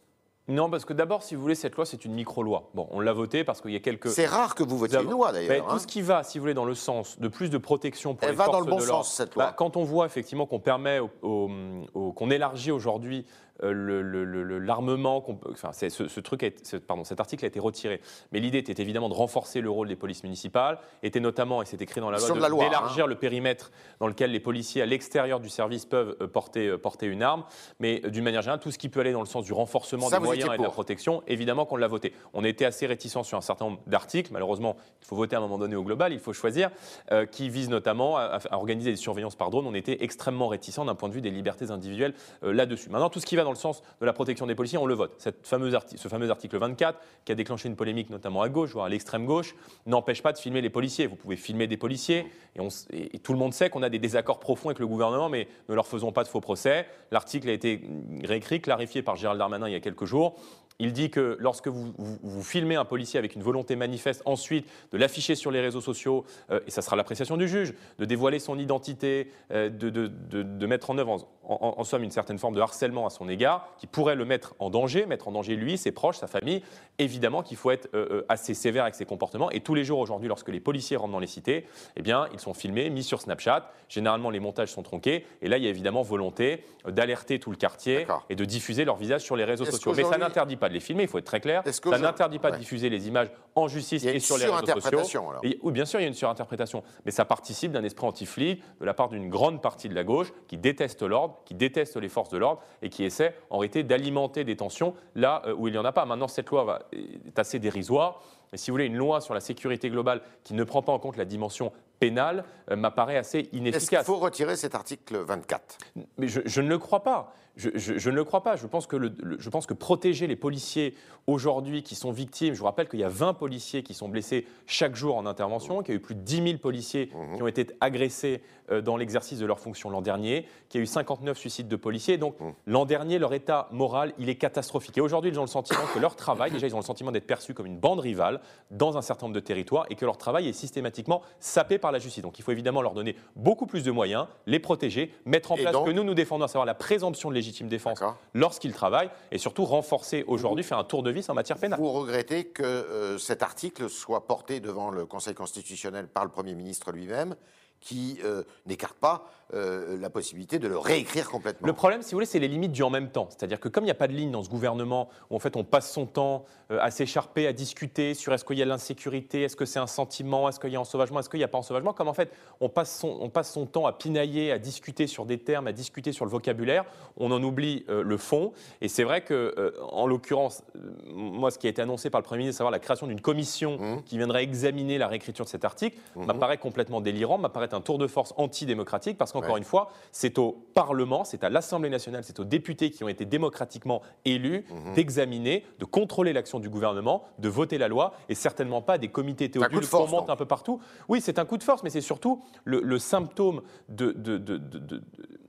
Non, 0.50 0.68
parce 0.68 0.84
que 0.84 0.92
d'abord, 0.92 1.22
si 1.22 1.34
vous 1.34 1.42
voulez, 1.42 1.54
cette 1.54 1.76
loi, 1.76 1.86
c'est 1.86 2.04
une 2.04 2.12
micro-loi. 2.12 2.70
Bon, 2.74 2.86
on 2.90 3.00
l'a 3.00 3.12
votée 3.12 3.44
parce 3.44 3.60
qu'il 3.60 3.70
y 3.72 3.76
a 3.76 3.80
quelques. 3.80 4.08
C'est 4.08 4.26
rare 4.26 4.54
que 4.54 4.62
vous 4.62 4.76
votiez 4.76 4.98
une 5.00 5.10
loi, 5.10 5.32
Mais 5.32 5.46
d'ailleurs. 5.46 5.66
tout 5.68 5.74
hein. 5.74 5.78
ce 5.78 5.86
qui 5.86 6.02
va, 6.02 6.22
si 6.22 6.38
vous 6.38 6.42
voulez, 6.42 6.54
dans 6.54 6.64
le 6.64 6.74
sens 6.74 7.18
de 7.18 7.28
plus 7.28 7.50
de 7.50 7.58
protection 7.58 8.14
pour 8.14 8.24
Elle 8.24 8.30
les 8.30 8.36
va 8.36 8.44
forces 8.44 8.58
dans 8.58 8.64
le 8.64 8.70
bon 8.70 8.80
sens, 8.80 9.14
cette 9.14 9.34
loi. 9.34 9.46
bah, 9.46 9.54
quand 9.56 9.76
on 9.76 9.84
voit 9.84 10.06
effectivement 10.06 10.46
qu'on 10.46 10.60
permet, 10.60 10.98
au- 10.98 11.10
au- 11.22 11.50
au- 11.94 12.12
qu'on 12.12 12.30
élargit 12.30 12.70
aujourd'hui 12.72 13.24
euh, 13.62 13.72
le- 13.72 14.00
le- 14.00 14.24
le- 14.24 14.42
le- 14.42 14.58
l'armement, 14.58 15.22
enfin, 15.52 15.72
ce, 15.74 15.90
ce 16.08 16.20
truc, 16.20 16.50
ce- 16.62 16.78
pardon, 16.78 17.04
cet 17.04 17.20
article 17.20 17.44
a 17.44 17.48
été 17.48 17.60
retiré. 17.60 18.00
Mais 18.32 18.40
l'idée 18.40 18.56
était 18.56 18.80
évidemment 18.80 19.10
de 19.10 19.14
renforcer 19.14 19.60
le 19.60 19.68
rôle 19.68 19.86
des 19.86 19.96
polices 19.96 20.22
municipales, 20.22 20.78
était 21.02 21.20
notamment, 21.20 21.60
et 21.60 21.66
c'est 21.66 21.82
écrit 21.82 22.00
dans 22.00 22.10
la 22.10 22.16
loi, 22.16 22.30
de 22.30 22.46
loi, 22.46 22.64
d'élargir 22.64 23.06
le 23.06 23.16
périmètre 23.16 23.70
dans 23.98 24.06
lequel 24.06 24.30
les 24.32 24.40
policiers 24.40 24.80
à 24.80 24.86
l'extérieur 24.86 25.40
du 25.40 25.50
service 25.50 25.84
peuvent 25.84 26.16
euh, 26.22 26.26
porter, 26.26 26.68
euh, 26.68 26.78
porter 26.78 27.04
une 27.04 27.22
arme. 27.22 27.44
Mais 27.80 28.00
d'une 28.00 28.24
manière 28.24 28.40
générale, 28.40 28.60
tout 28.60 28.70
ce 28.70 28.78
qui 28.78 28.88
peut 28.88 29.00
aller 29.00 29.12
dans 29.12 29.20
le 29.20 29.26
sens 29.26 29.44
du 29.44 29.52
renforcement 29.52 30.08
Ça, 30.08 30.16
des 30.18 30.24
vous 30.24 30.30
moyens 30.46 30.54
et 30.54 30.58
de 30.58 30.62
la 30.62 30.68
protection, 30.72 31.22
évidemment 31.26 31.64
qu'on 31.66 31.76
l'a 31.76 31.88
voté. 31.88 32.12
On 32.34 32.44
était 32.44 32.64
assez 32.64 32.86
réticents 32.86 33.22
sur 33.22 33.38
un 33.38 33.40
certain 33.40 33.66
nombre 33.66 33.80
d'articles, 33.86 34.32
malheureusement, 34.32 34.76
il 35.02 35.06
faut 35.06 35.16
voter 35.16 35.36
à 35.36 35.38
un 35.38 35.42
moment 35.42 35.58
donné 35.58 35.76
au 35.76 35.82
global, 35.82 36.12
il 36.12 36.18
faut 36.18 36.32
choisir, 36.32 36.70
euh, 37.12 37.26
qui 37.26 37.48
visent 37.48 37.70
notamment 37.70 38.16
à, 38.16 38.38
à 38.50 38.56
organiser 38.56 38.90
des 38.90 38.96
surveillances 38.96 39.34
par 39.36 39.50
drone. 39.50 39.66
On 39.66 39.74
était 39.74 40.02
extrêmement 40.04 40.48
réticents 40.48 40.84
d'un 40.84 40.94
point 40.94 41.08
de 41.08 41.14
vue 41.14 41.20
des 41.20 41.30
libertés 41.30 41.70
individuelles 41.70 42.14
euh, 42.44 42.52
là-dessus. 42.52 42.88
Maintenant, 42.90 43.10
tout 43.10 43.20
ce 43.20 43.26
qui 43.26 43.36
va 43.36 43.44
dans 43.44 43.50
le 43.50 43.56
sens 43.56 43.82
de 44.00 44.06
la 44.06 44.12
protection 44.12 44.46
des 44.46 44.54
policiers, 44.54 44.78
on 44.78 44.86
le 44.86 44.94
vote. 44.94 45.14
Cette 45.18 45.46
fameuse 45.46 45.76
ce 45.96 46.08
fameux 46.08 46.30
article 46.30 46.58
24, 46.58 46.98
qui 47.24 47.32
a 47.32 47.34
déclenché 47.34 47.68
une 47.68 47.76
polémique 47.76 48.10
notamment 48.10 48.42
à 48.42 48.48
gauche, 48.48 48.70
voire 48.72 48.86
à 48.86 48.88
l'extrême 48.88 49.26
gauche, 49.26 49.54
n'empêche 49.86 50.22
pas 50.22 50.32
de 50.32 50.38
filmer 50.38 50.60
les 50.60 50.70
policiers. 50.70 51.06
Vous 51.06 51.16
pouvez 51.16 51.36
filmer 51.36 51.66
des 51.66 51.76
policiers, 51.76 52.26
et, 52.56 52.60
on 52.60 52.66
s- 52.68 52.86
et- 52.92 53.16
et 53.16 53.18
tout 53.18 53.32
le 53.32 53.38
monde 53.38 53.52
sait 53.54 53.70
qu'on 53.70 53.82
a 53.82 53.88
des 53.88 53.98
désaccords 53.98 54.40
profonds 54.40 54.68
avec 54.70 54.78
le 54.78 54.86
gouvernement, 54.86 55.28
mais 55.28 55.48
ne 55.68 55.74
leur 55.74 55.86
faisons 55.86 56.12
pas 56.12 56.22
de 56.24 56.28
faux 56.28 56.40
procès. 56.40 56.86
L'article 57.10 57.48
a 57.48 57.52
été 57.52 57.80
réécrit, 58.24 58.60
clarifié 58.60 59.02
par 59.02 59.16
Gérald 59.16 59.38
Darmanin 59.38 59.68
il 59.68 59.72
y 59.72 59.76
a 59.76 59.80
quelques 59.80 60.04
jours. 60.04 60.29
그리고 60.30 60.69
Il 60.80 60.92
dit 60.92 61.10
que 61.10 61.36
lorsque 61.38 61.68
vous, 61.68 61.92
vous- 61.98 62.18
vous 62.22 62.42
filmez 62.42 62.74
un 62.74 62.84
policier 62.84 63.18
avec 63.18 63.34
une 63.36 63.42
volonté 63.42 63.76
manifeste, 63.76 64.22
ensuite 64.24 64.66
de 64.92 64.98
l'afficher 64.98 65.34
sur 65.36 65.50
les 65.50 65.60
réseaux 65.60 65.80
sociaux, 65.80 66.24
euh, 66.50 66.58
et 66.66 66.70
ça 66.70 66.82
sera 66.82 66.96
l'appréciation 66.96 67.36
du 67.36 67.46
juge, 67.46 67.74
de 67.98 68.04
dévoiler 68.04 68.38
son 68.38 68.58
identité, 68.58 69.30
euh, 69.52 69.68
de, 69.68 69.90
de- 69.90 70.08
de- 70.08 70.42
de 70.42 70.66
mettre 70.66 70.90
en 70.90 70.98
œuvre, 70.98 71.12
en, 71.12 71.18
en- 71.44 71.74
en 71.78 71.84
somme, 71.84 72.02
une 72.02 72.10
certaine 72.10 72.38
forme 72.38 72.54
de 72.54 72.60
harcèlement 72.60 73.06
à 73.06 73.10
son 73.10 73.28
égard, 73.28 73.68
qui 73.78 73.86
pourrait 73.86 74.14
le 74.16 74.24
mettre 74.24 74.54
en 74.58 74.70
danger, 74.70 75.06
mettre 75.06 75.28
en 75.28 75.32
danger 75.32 75.54
lui, 75.54 75.76
ses 75.78 75.92
proches, 75.92 76.16
sa 76.16 76.26
famille, 76.26 76.62
évidemment 76.98 77.42
qu'il 77.42 77.56
faut 77.58 77.70
être 77.70 77.88
euh, 77.94 78.22
assez 78.28 78.54
sévère 78.54 78.84
avec 78.84 78.94
ses 78.94 79.04
comportements. 79.04 79.50
Et 79.50 79.60
tous 79.60 79.74
les 79.74 79.84
jours 79.84 79.98
aujourd'hui, 79.98 80.28
lorsque 80.28 80.48
les 80.48 80.60
policiers 80.60 80.96
rentrent 80.96 81.12
dans 81.12 81.18
les 81.18 81.26
cités, 81.26 81.66
eh 81.96 82.02
bien, 82.02 82.26
ils 82.32 82.40
sont 82.40 82.54
filmés, 82.54 82.88
mis 82.88 83.02
sur 83.04 83.20
Snapchat. 83.20 83.70
Généralement, 83.90 84.30
les 84.30 84.40
montages 84.40 84.70
sont 84.72 84.82
tronqués. 84.82 85.26
Et 85.42 85.48
là, 85.48 85.58
il 85.58 85.64
y 85.64 85.66
a 85.66 85.70
évidemment 85.70 86.02
volonté 86.02 86.64
d'alerter 86.86 87.38
tout 87.38 87.50
le 87.50 87.56
quartier 87.56 88.06
et 88.30 88.34
de 88.36 88.44
diffuser 88.46 88.84
leur 88.86 88.96
visage 88.96 89.20
sur 89.22 89.36
les 89.36 89.44
réseaux 89.44 89.64
sociaux. 89.72 89.90
Mais 89.96 90.02
ça 90.04 90.18
n'interdit 90.18 90.56
pas 90.56 90.69
de 90.70 90.74
les 90.74 90.80
filmer, 90.80 91.02
il 91.02 91.08
faut 91.08 91.18
être 91.18 91.24
très 91.26 91.40
clair. 91.40 91.62
Ça 91.98 91.98
n'interdit 92.02 92.38
pas 92.38 92.48
de 92.50 92.56
diffuser 92.60 92.88
les 92.88 93.06
images 93.08 93.28
en 93.54 93.68
justice 93.68 94.02
et 94.04 94.18
sur 94.20 94.36
les 94.38 94.44
réseaux 94.44 94.80
sociaux. 94.80 94.98
Et- 95.42 95.58
oui, 95.62 95.72
bien 95.72 95.84
sûr, 95.84 96.00
il 96.00 96.04
y 96.04 96.06
a 96.06 96.08
une 96.08 96.14
surinterprétation, 96.14 96.82
mais 97.04 97.10
ça 97.10 97.24
participe 97.24 97.72
d'un 97.72 97.84
esprit 97.84 98.06
anti-flic 98.06 98.62
de 98.80 98.84
la 98.86 98.94
part 98.94 99.08
d'une 99.10 99.28
grande 99.28 99.60
partie 99.60 99.88
de 99.88 99.94
la 99.94 100.04
gauche 100.04 100.32
qui 100.48 100.56
déteste 100.56 101.02
l'ordre, 101.02 101.38
qui 101.44 101.54
déteste 101.54 101.96
les 101.96 102.08
forces 102.08 102.30
de 102.30 102.38
l'ordre 102.38 102.62
et 102.80 102.88
qui 102.88 103.04
essaie 103.04 103.34
en 103.50 103.58
réalité 103.58 103.82
d'alimenter 103.82 104.44
des 104.44 104.56
tensions 104.56 104.94
là 105.14 105.42
euh, 105.46 105.54
où 105.56 105.68
il 105.68 105.72
n'y 105.72 105.78
en 105.78 105.84
a 105.84 105.92
pas. 105.92 106.06
Maintenant, 106.06 106.28
cette 106.28 106.48
loi 106.48 106.64
va- 106.64 106.82
est 106.92 107.38
assez 107.38 107.58
dérisoire. 107.58 108.22
Et 108.52 108.56
si 108.56 108.70
vous 108.70 108.74
voulez, 108.74 108.86
une 108.86 108.96
loi 108.96 109.20
sur 109.20 109.32
la 109.34 109.40
sécurité 109.40 109.90
globale 109.90 110.22
qui 110.42 110.54
ne 110.54 110.64
prend 110.64 110.82
pas 110.82 110.92
en 110.92 110.98
compte 110.98 111.16
la 111.16 111.24
dimension 111.24 111.72
pénale 112.00 112.44
euh, 112.70 112.76
m'apparaît 112.76 113.16
assez 113.16 113.38
Est-ce 113.40 113.48
qu'il 113.50 113.58
inefficace. 113.58 114.06
faut 114.06 114.16
retirer 114.16 114.56
cet 114.56 114.74
article 114.74 115.18
24 115.18 115.78
Mais 116.18 116.28
je, 116.28 116.40
je 116.44 116.60
ne 116.60 116.68
le 116.68 116.78
crois 116.78 117.02
pas. 117.02 117.32
Je, 117.60 117.68
je- 117.74 117.98
je 117.98 118.10
ne 118.10 118.14
le 118.14 118.24
crois 118.24 118.42
pas. 118.42 118.56
Je 118.56 118.66
pense 118.66 118.86
que, 118.86 118.96
le- 118.96 119.12
le- 119.22 119.38
je 119.38 119.50
pense 119.50 119.66
que 119.66 119.74
protéger 119.74 120.26
les 120.26 120.36
policiers 120.36 120.94
aujourd'hui 121.26 121.82
qui 121.82 121.94
sont 121.94 122.10
victimes, 122.12 122.54
je 122.54 122.58
vous 122.58 122.64
rappelle 122.64 122.88
qu'il 122.88 123.00
y 123.00 123.04
a 123.04 123.08
20 123.08 123.34
policiers 123.34 123.82
qui 123.82 123.92
sont 123.94 124.08
blessés 124.08 124.46
chaque 124.66 124.96
jour 124.96 125.16
en 125.16 125.26
intervention, 125.26 125.82
qu'il 125.82 125.94
y 125.94 125.96
a 125.96 125.98
eu 125.98 126.02
plus 126.02 126.14
de 126.14 126.20
10 126.20 126.42
000 126.42 126.58
policiers 126.58 127.08
qui 127.36 127.42
ont 127.42 127.46
été 127.46 127.66
agressés 127.80 128.42
euh, 128.70 128.80
dans 128.80 128.96
l'exercice 128.96 129.38
de 129.38 129.46
leurs 129.46 129.60
fonctions 129.60 129.90
l'an 129.90 130.00
dernier, 130.00 130.46
qu'il 130.68 130.78
y 130.78 130.82
a 130.82 130.84
eu 130.84 130.86
59 130.86 131.36
suicides 131.36 131.68
de 131.68 131.76
policiers. 131.76 132.16
Donc 132.18 132.36
l'an 132.66 132.84
dernier, 132.86 133.18
leur 133.18 133.34
état 133.34 133.68
moral, 133.72 134.12
il 134.18 134.28
est 134.28 134.36
catastrophique. 134.36 134.96
Et 134.96 135.00
aujourd'hui, 135.00 135.30
ils 135.30 135.38
ont 135.38 135.42
le 135.42 135.48
sentiment 135.48 135.80
que 135.92 135.98
leur 135.98 136.16
travail, 136.16 136.50
déjà, 136.50 136.66
ils 136.66 136.74
ont 136.74 136.78
le 136.78 136.84
sentiment 136.84 137.12
d'être 137.12 137.26
perçus 137.26 137.52
comme 137.54 137.66
une 137.66 137.78
bande 137.78 138.00
rivale 138.00 138.40
dans 138.70 138.96
un 138.96 139.02
certain 139.02 139.26
nombre 139.26 139.34
de 139.34 139.40
territoires 139.40 139.86
et 139.90 139.96
que 139.96 140.04
leur 140.04 140.16
travail 140.16 140.48
est 140.48 140.52
systématiquement 140.52 141.22
sapé 141.40 141.78
par 141.78 141.92
la 141.92 141.98
justice. 141.98 142.22
Donc 142.22 142.38
il 142.38 142.42
faut 142.42 142.52
évidemment 142.52 142.80
leur 142.82 142.94
donner 142.94 143.16
beaucoup 143.36 143.66
plus 143.66 143.82
de 143.84 143.90
moyens, 143.90 144.26
les 144.46 144.58
protéger, 144.60 145.12
mettre 145.26 145.52
en 145.52 145.56
place 145.56 145.74
ce 145.84 145.90
que 145.90 145.90
nous 145.94 146.04
nous 146.04 146.14
défendons, 146.14 146.44
à 146.44 146.48
savoir 146.48 146.64
la 146.66 146.74
présomption 146.74 147.28
de 147.30 147.34
légitime 147.50 147.68
défense 147.68 148.02
lorsqu'ils 148.34 148.72
travaillent, 148.72 149.10
et 149.32 149.38
surtout 149.38 149.64
renforcer 149.64 150.24
aujourd'hui, 150.26 150.64
faire 150.64 150.78
un 150.78 150.84
tour 150.84 151.02
de 151.02 151.10
vis 151.10 151.28
en 151.28 151.34
matière 151.34 151.58
pénale. 151.58 151.78
Vous 151.78 151.92
regrettez 151.92 152.44
que 152.44 152.62
euh, 152.62 153.18
cet 153.18 153.42
article 153.42 153.90
soit 153.90 154.26
porté 154.26 154.60
devant 154.60 154.90
le 154.90 155.06
Conseil 155.06 155.34
constitutionnel 155.34 156.06
par 156.06 156.24
le 156.24 156.30
Premier 156.30 156.54
ministre 156.54 156.92
lui-même 156.92 157.34
qui 157.80 158.18
euh, 158.24 158.42
n'écarte 158.66 158.98
pas 158.98 159.30
euh, 159.52 159.98
la 159.98 160.10
possibilité 160.10 160.58
de 160.58 160.68
le 160.68 160.78
réécrire 160.78 161.28
complètement. 161.28 161.66
Le 161.66 161.72
problème, 161.72 162.02
si 162.02 162.12
vous 162.12 162.16
voulez, 162.16 162.26
c'est 162.26 162.38
les 162.38 162.46
limites 162.46 162.72
du 162.72 162.82
en 162.84 162.90
même 162.90 163.10
temps. 163.10 163.28
C'est-à-dire 163.30 163.58
que 163.58 163.68
comme 163.68 163.82
il 163.82 163.86
n'y 163.86 163.92
a 163.92 163.96
pas 163.96 164.06
de 164.06 164.12
ligne 164.12 164.30
dans 164.30 164.44
ce 164.44 164.48
gouvernement 164.48 165.08
où 165.28 165.34
en 165.34 165.38
fait 165.40 165.56
on 165.56 165.64
passe 165.64 165.90
son 165.90 166.06
temps 166.06 166.44
euh, 166.70 166.78
à 166.80 166.90
s'écharper, 166.90 167.46
à 167.46 167.52
discuter 167.52 168.14
sur 168.14 168.32
est-ce 168.32 168.44
qu'il 168.44 168.58
y 168.58 168.62
a 168.62 168.66
l'insécurité, 168.66 169.42
est-ce 169.42 169.56
que 169.56 169.64
c'est 169.64 169.80
un 169.80 169.88
sentiment, 169.88 170.48
est-ce 170.48 170.60
qu'il 170.60 170.70
y 170.70 170.76
a 170.76 170.80
ensauvagement, 170.80 171.18
est-ce 171.18 171.28
qu'il 171.28 171.38
n'y 171.38 171.44
a 171.44 171.48
pas 171.48 171.58
ensauvagement, 171.58 171.92
comme 171.92 172.06
en 172.06 172.14
fait 172.14 172.30
on 172.60 172.68
passe, 172.68 172.96
son, 172.96 173.18
on 173.20 173.28
passe 173.28 173.52
son 173.52 173.66
temps 173.66 173.86
à 173.86 173.92
pinailler, 173.92 174.52
à 174.52 174.58
discuter 174.58 175.08
sur 175.08 175.26
des 175.26 175.38
termes, 175.38 175.66
à 175.66 175.72
discuter 175.72 176.12
sur 176.12 176.24
le 176.24 176.30
vocabulaire, 176.30 176.84
on 177.16 177.32
en 177.32 177.42
oublie 177.42 177.84
le 177.88 178.16
fond. 178.16 178.52
Et 178.80 178.88
c'est 178.88 179.04
vrai 179.04 179.22
que, 179.22 179.74
en 179.90 180.06
l'occurrence, 180.06 180.62
moi, 181.06 181.50
ce 181.50 181.58
qui 181.58 181.66
a 181.66 181.70
été 181.70 181.82
annoncé 181.82 182.10
par 182.10 182.20
le 182.20 182.24
Premier 182.24 182.40
ministre, 182.40 182.58
savoir 182.58 182.70
la 182.70 182.78
création 182.78 183.06
d'une 183.06 183.20
commission 183.20 183.78
mmh. 183.78 184.02
qui 184.04 184.16
viendrait 184.16 184.42
examiner 184.42 184.98
la 184.98 185.08
réécriture 185.08 185.44
de 185.44 185.50
cet 185.50 185.64
article, 185.64 185.96
mmh. 186.16 186.24
m'apparaît 186.24 186.58
complètement 186.58 187.00
délirant, 187.00 187.38
m'apparaît 187.38 187.69
un 187.74 187.80
tour 187.80 187.98
de 187.98 188.06
force 188.06 188.34
antidémocratique, 188.36 189.18
parce 189.18 189.32
qu'encore 189.32 189.56
une 189.56 189.64
fois, 189.64 189.90
c'est 190.12 190.38
au 190.38 190.64
Parlement, 190.74 191.24
c'est 191.24 191.44
à 191.44 191.48
l'Assemblée 191.48 191.90
nationale, 191.90 192.24
c'est 192.24 192.40
aux 192.40 192.44
députés 192.44 192.90
qui 192.90 193.04
ont 193.04 193.08
été 193.08 193.24
démocratiquement 193.24 194.02
élus 194.24 194.64
mhm. 194.70 194.94
d'examiner, 194.94 195.64
de 195.78 195.84
contrôler 195.84 196.32
l'action 196.32 196.60
du 196.60 196.68
gouvernement, 196.68 197.24
de 197.38 197.48
voter 197.48 197.78
la 197.78 197.88
loi, 197.88 198.14
et 198.28 198.34
certainement 198.34 198.82
pas 198.82 198.98
des 198.98 199.08
comités 199.08 199.50
théodules 199.50 199.86
qu'on 199.88 200.06
monte 200.06 200.30
un 200.30 200.36
peu 200.36 200.46
partout. 200.46 200.80
Oui, 201.08 201.20
c'est 201.20 201.38
un 201.38 201.44
coup 201.44 201.58
de 201.58 201.62
force, 201.62 201.82
mais 201.82 201.90
c'est 201.90 202.00
surtout 202.00 202.42
le, 202.64 202.98
symptôme 202.98 203.62
de, 203.88 204.12
de, 204.12 204.38
de 204.38 205.02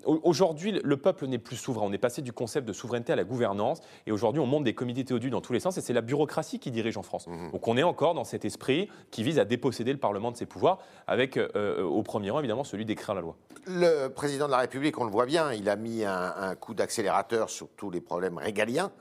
Aujourd'hui, 0.05 0.79
le 0.83 0.97
peuple 0.97 1.27
n'est 1.27 1.37
plus 1.37 1.55
souverain. 1.55 1.85
On 1.85 1.93
est 1.93 1.97
passé 1.97 2.21
du 2.21 2.33
concept 2.33 2.67
de 2.67 2.73
souveraineté 2.73 3.13
à 3.13 3.15
la 3.15 3.23
gouvernance. 3.23 3.81
Et 4.07 4.11
aujourd'hui, 4.11 4.41
on 4.41 4.47
monte 4.47 4.63
des 4.63 4.73
comités 4.73 5.05
théodus 5.05 5.29
dans 5.29 5.41
tous 5.41 5.53
les 5.53 5.59
sens. 5.59 5.77
Et 5.77 5.81
c'est 5.81 5.93
la 5.93 6.01
bureaucratie 6.01 6.59
qui 6.59 6.71
dirige 6.71 6.97
en 6.97 7.03
France. 7.03 7.27
Mhm. 7.27 7.51
Donc 7.51 7.67
on 7.67 7.77
est 7.77 7.83
encore 7.83 8.13
dans 8.13 8.23
cet 8.23 8.45
esprit 8.45 8.89
qui 9.11 9.23
vise 9.23 9.37
à 9.37 9.45
déposséder 9.45 9.91
le 9.91 9.99
Parlement 9.99 10.31
de 10.31 10.37
ses 10.37 10.45
pouvoirs, 10.45 10.79
avec 11.07 11.37
euh, 11.37 11.83
au 11.83 12.01
premier 12.11 12.29
rang, 12.29 12.39
évidemment, 12.39 12.65
celui 12.65 12.83
d'écrire 12.83 13.15
la 13.15 13.21
loi. 13.21 13.37
Le 13.67 14.09
président 14.09 14.47
de 14.47 14.51
la 14.51 14.57
République, 14.57 14.99
on 14.99 15.05
le 15.05 15.11
voit 15.11 15.25
bien, 15.25 15.53
il 15.53 15.69
a 15.69 15.77
mis 15.77 16.03
un 16.03 16.55
coup 16.55 16.73
d'accélérateur 16.73 17.49
sur 17.49 17.69
tous 17.77 17.89
les 17.89 18.01
problèmes 18.01 18.37
régaliens. 18.37 18.91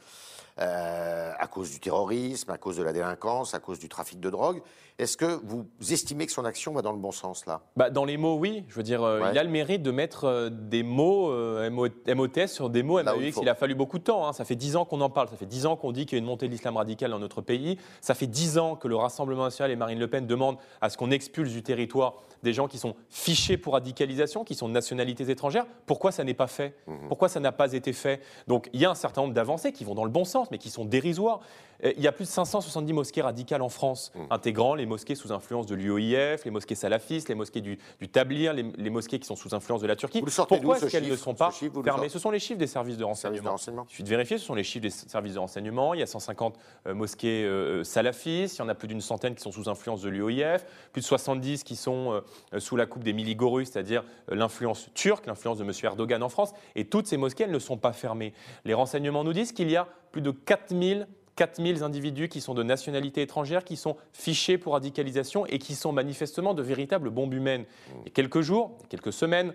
Euh, 0.62 1.32
à 1.38 1.46
cause 1.46 1.70
du 1.70 1.80
terrorisme, 1.80 2.50
à 2.50 2.58
cause 2.58 2.76
de 2.76 2.82
la 2.82 2.92
délinquance, 2.92 3.54
à 3.54 3.60
cause 3.60 3.78
du 3.78 3.88
trafic 3.88 4.20
de 4.20 4.28
drogue. 4.28 4.60
Est-ce 4.98 5.16
que 5.16 5.40
vous 5.42 5.66
estimez 5.90 6.26
que 6.26 6.32
son 6.32 6.44
action 6.44 6.74
va 6.74 6.82
dans 6.82 6.92
le 6.92 6.98
bon 6.98 7.12
sens 7.12 7.46
là? 7.46 7.62
Bah, 7.76 7.88
Dans 7.88 8.04
les 8.04 8.18
mots, 8.18 8.36
oui. 8.36 8.64
Je 8.68 8.74
veux 8.74 8.82
dire, 8.82 9.02
euh, 9.02 9.30
il 9.32 9.38
a 9.38 9.42
le 9.42 9.48
mérite 9.48 9.82
de 9.82 9.90
mettre 9.90 10.24
euh, 10.24 10.50
des 10.50 10.82
mots 10.82 11.32
MOTS 11.70 12.48
sur 12.48 12.68
des 12.68 12.82
mots 12.82 13.02
MAUX. 13.02 13.40
Il, 13.40 13.48
a 13.48 13.54
fallu 13.54 13.74
beaucoup 13.74 13.98
de 13.98 14.04
temps. 14.04 14.26
Hein. 14.26 14.34
Ça 14.34 14.44
fait 14.44 14.54
dix 14.54 14.76
ans 14.76 14.84
qu'on 14.84 15.00
en 15.00 15.08
parle. 15.08 15.28
Ça 15.28 15.36
fait 15.36 15.46
dix 15.46 15.64
ans 15.64 15.76
qu'on 15.76 15.92
dit 15.92 16.04
qu'il 16.04 16.18
y 16.18 16.20
a 16.20 16.22
une 16.22 16.26
montée 16.26 16.46
de 16.46 16.52
l'islam 16.52 16.76
radical 16.76 17.10
dans 17.10 17.18
notre 17.18 17.40
pays. 17.40 17.78
Ça 18.02 18.12
fait 18.12 18.26
dix 18.26 18.58
ans 18.58 18.76
que 18.76 18.86
le 18.86 18.96
Rassemblement 18.96 19.44
national 19.44 19.70
et 19.70 19.76
Marine 19.76 19.98
Le 19.98 20.08
Pen 20.08 20.26
demandent 20.26 20.58
à 20.82 20.90
ce 20.90 20.98
qu'on 20.98 21.10
expulse 21.10 21.52
du 21.52 21.62
territoire 21.62 22.16
des 22.42 22.52
gens 22.52 22.68
qui 22.68 22.78
sont 22.78 22.94
fichés 23.08 23.56
pour 23.56 23.74
radicalisation, 23.74 24.44
qui 24.44 24.54
sont 24.54 24.68
de 24.68 24.72
nationalités 24.74 25.30
étrangères. 25.30 25.66
Pourquoi 25.86 26.12
ça 26.12 26.24
n'est 26.24 26.34
pas 26.34 26.46
fait? 26.46 26.74
Mhm. 26.86 27.08
Pourquoi 27.08 27.28
ça 27.28 27.40
n'a 27.40 27.52
pas 27.52 27.72
été 27.72 27.92
fait? 27.92 28.20
Donc 28.46 28.68
il 28.72 28.80
y 28.80 28.84
a 28.84 28.90
un 28.90 28.94
certain 28.94 29.22
nombre 29.22 29.34
d'avancées 29.34 29.72
qui 29.72 29.84
vont 29.84 29.94
dans 29.94 30.04
le 30.04 30.10
bon 30.10 30.24
sens, 30.24 30.49
mais 30.50 30.58
qui 30.58 30.70
sont 30.70 30.84
dérisoires. 30.84 31.40
Euh, 31.84 31.92
il 31.96 32.02
y 32.02 32.06
a 32.06 32.12
plus 32.12 32.24
de 32.24 32.30
570 32.30 32.92
mosquées 32.92 33.22
radicales 33.22 33.62
en 33.62 33.68
France, 33.68 34.12
mhm. 34.14 34.26
intégrant 34.30 34.74
les 34.74 34.86
mosquées 34.86 35.14
sous 35.14 35.32
influence 35.32 35.66
de 35.66 35.74
l'UOIF, 35.74 36.44
les 36.44 36.50
mosquées 36.50 36.74
salafistes, 36.74 37.28
les 37.28 37.34
mosquées 37.34 37.60
du, 37.60 37.78
du 38.00 38.08
Tablir, 38.08 38.52
les, 38.52 38.90
mosquées 38.90 39.18
qui 39.18 39.26
sont 39.26 39.36
sous 39.36 39.54
influence 39.54 39.80
de 39.80 39.86
la 39.86 39.96
Turquie. 39.96 40.22
Pourquoi 40.22 40.76
est-ce 40.76 40.86
qu'elles 40.86 41.08
ne 41.08 41.16
sont 41.16 41.34
pas 41.34 41.50
fermées 41.50 42.08
Ce 42.08 42.18
sont 42.18 42.30
les 42.30 42.38
chiffres 42.38 42.58
des 42.58 42.66
services 42.66 42.96
de 42.96 43.04
renseignement. 43.04 43.56
Je 43.88 43.94
suis 43.94 44.04
de 44.04 44.08
vérifier, 44.08 44.38
ce 44.38 44.44
sont 44.44 44.54
les 44.54 44.64
chiffres 44.64 44.82
des 44.82 44.90
services 44.90 45.34
de 45.34 45.38
renseignement. 45.38 45.94
Il 45.94 46.00
y 46.00 46.02
a 46.02 46.06
150 46.06 46.58
euh, 46.86 46.94
mosquées 46.94 47.44
euh, 47.44 47.84
salafistes, 47.84 48.56
il 48.56 48.58
y 48.60 48.62
en 48.62 48.68
a 48.68 48.74
plus 48.74 48.88
d'une 48.88 49.00
centaine 49.00 49.34
qui 49.34 49.42
sont 49.42 49.52
sous 49.52 49.68
influence 49.68 50.02
de 50.02 50.08
l'UOIF, 50.08 50.64
plus 50.92 51.00
de 51.00 51.06
70 51.06 51.64
qui 51.64 51.76
sont 51.76 52.20
euh, 52.52 52.60
sous 52.60 52.76
la 52.76 52.86
coupe 52.86 53.04
des 53.04 53.12
Miligorus, 53.12 53.70
c'est-à-dire 53.70 54.04
l'influence 54.28 54.88
turque, 54.94 55.26
l'influence 55.26 55.58
de 55.58 55.64
M. 55.64 55.72
Erdogan 55.82 56.22
en 56.22 56.28
France. 56.28 56.52
Et 56.74 56.84
toutes 56.84 57.06
ces 57.06 57.16
mosquées, 57.16 57.44
elles 57.44 57.50
ne 57.50 57.58
sont 57.58 57.76
pas 57.76 57.92
fermées. 57.92 58.32
Les 58.64 58.74
renseignements 58.74 59.24
nous 59.24 59.32
disent 59.32 59.52
qu'il 59.52 59.70
y 59.70 59.76
a 59.76 59.88
plus 60.12 60.22
de 60.22 60.30
4000 60.30 61.06
4000 61.36 61.82
individus 61.82 62.28
qui 62.28 62.42
sont 62.42 62.52
de 62.52 62.62
nationalité 62.62 63.22
étrangère, 63.22 63.64
qui 63.64 63.76
sont 63.76 63.96
fichés 64.12 64.58
pour 64.58 64.74
radicalisation 64.74 65.46
et 65.46 65.58
qui 65.58 65.74
sont 65.74 65.90
manifestement 65.90 66.52
de 66.52 66.60
véritables 66.60 67.08
bombes 67.08 67.32
humaines. 67.32 67.64
Il 68.00 68.04
y 68.04 68.08
a 68.08 68.10
quelques 68.10 68.42
jours, 68.42 68.76
quelques 68.90 69.12
semaines, 69.14 69.54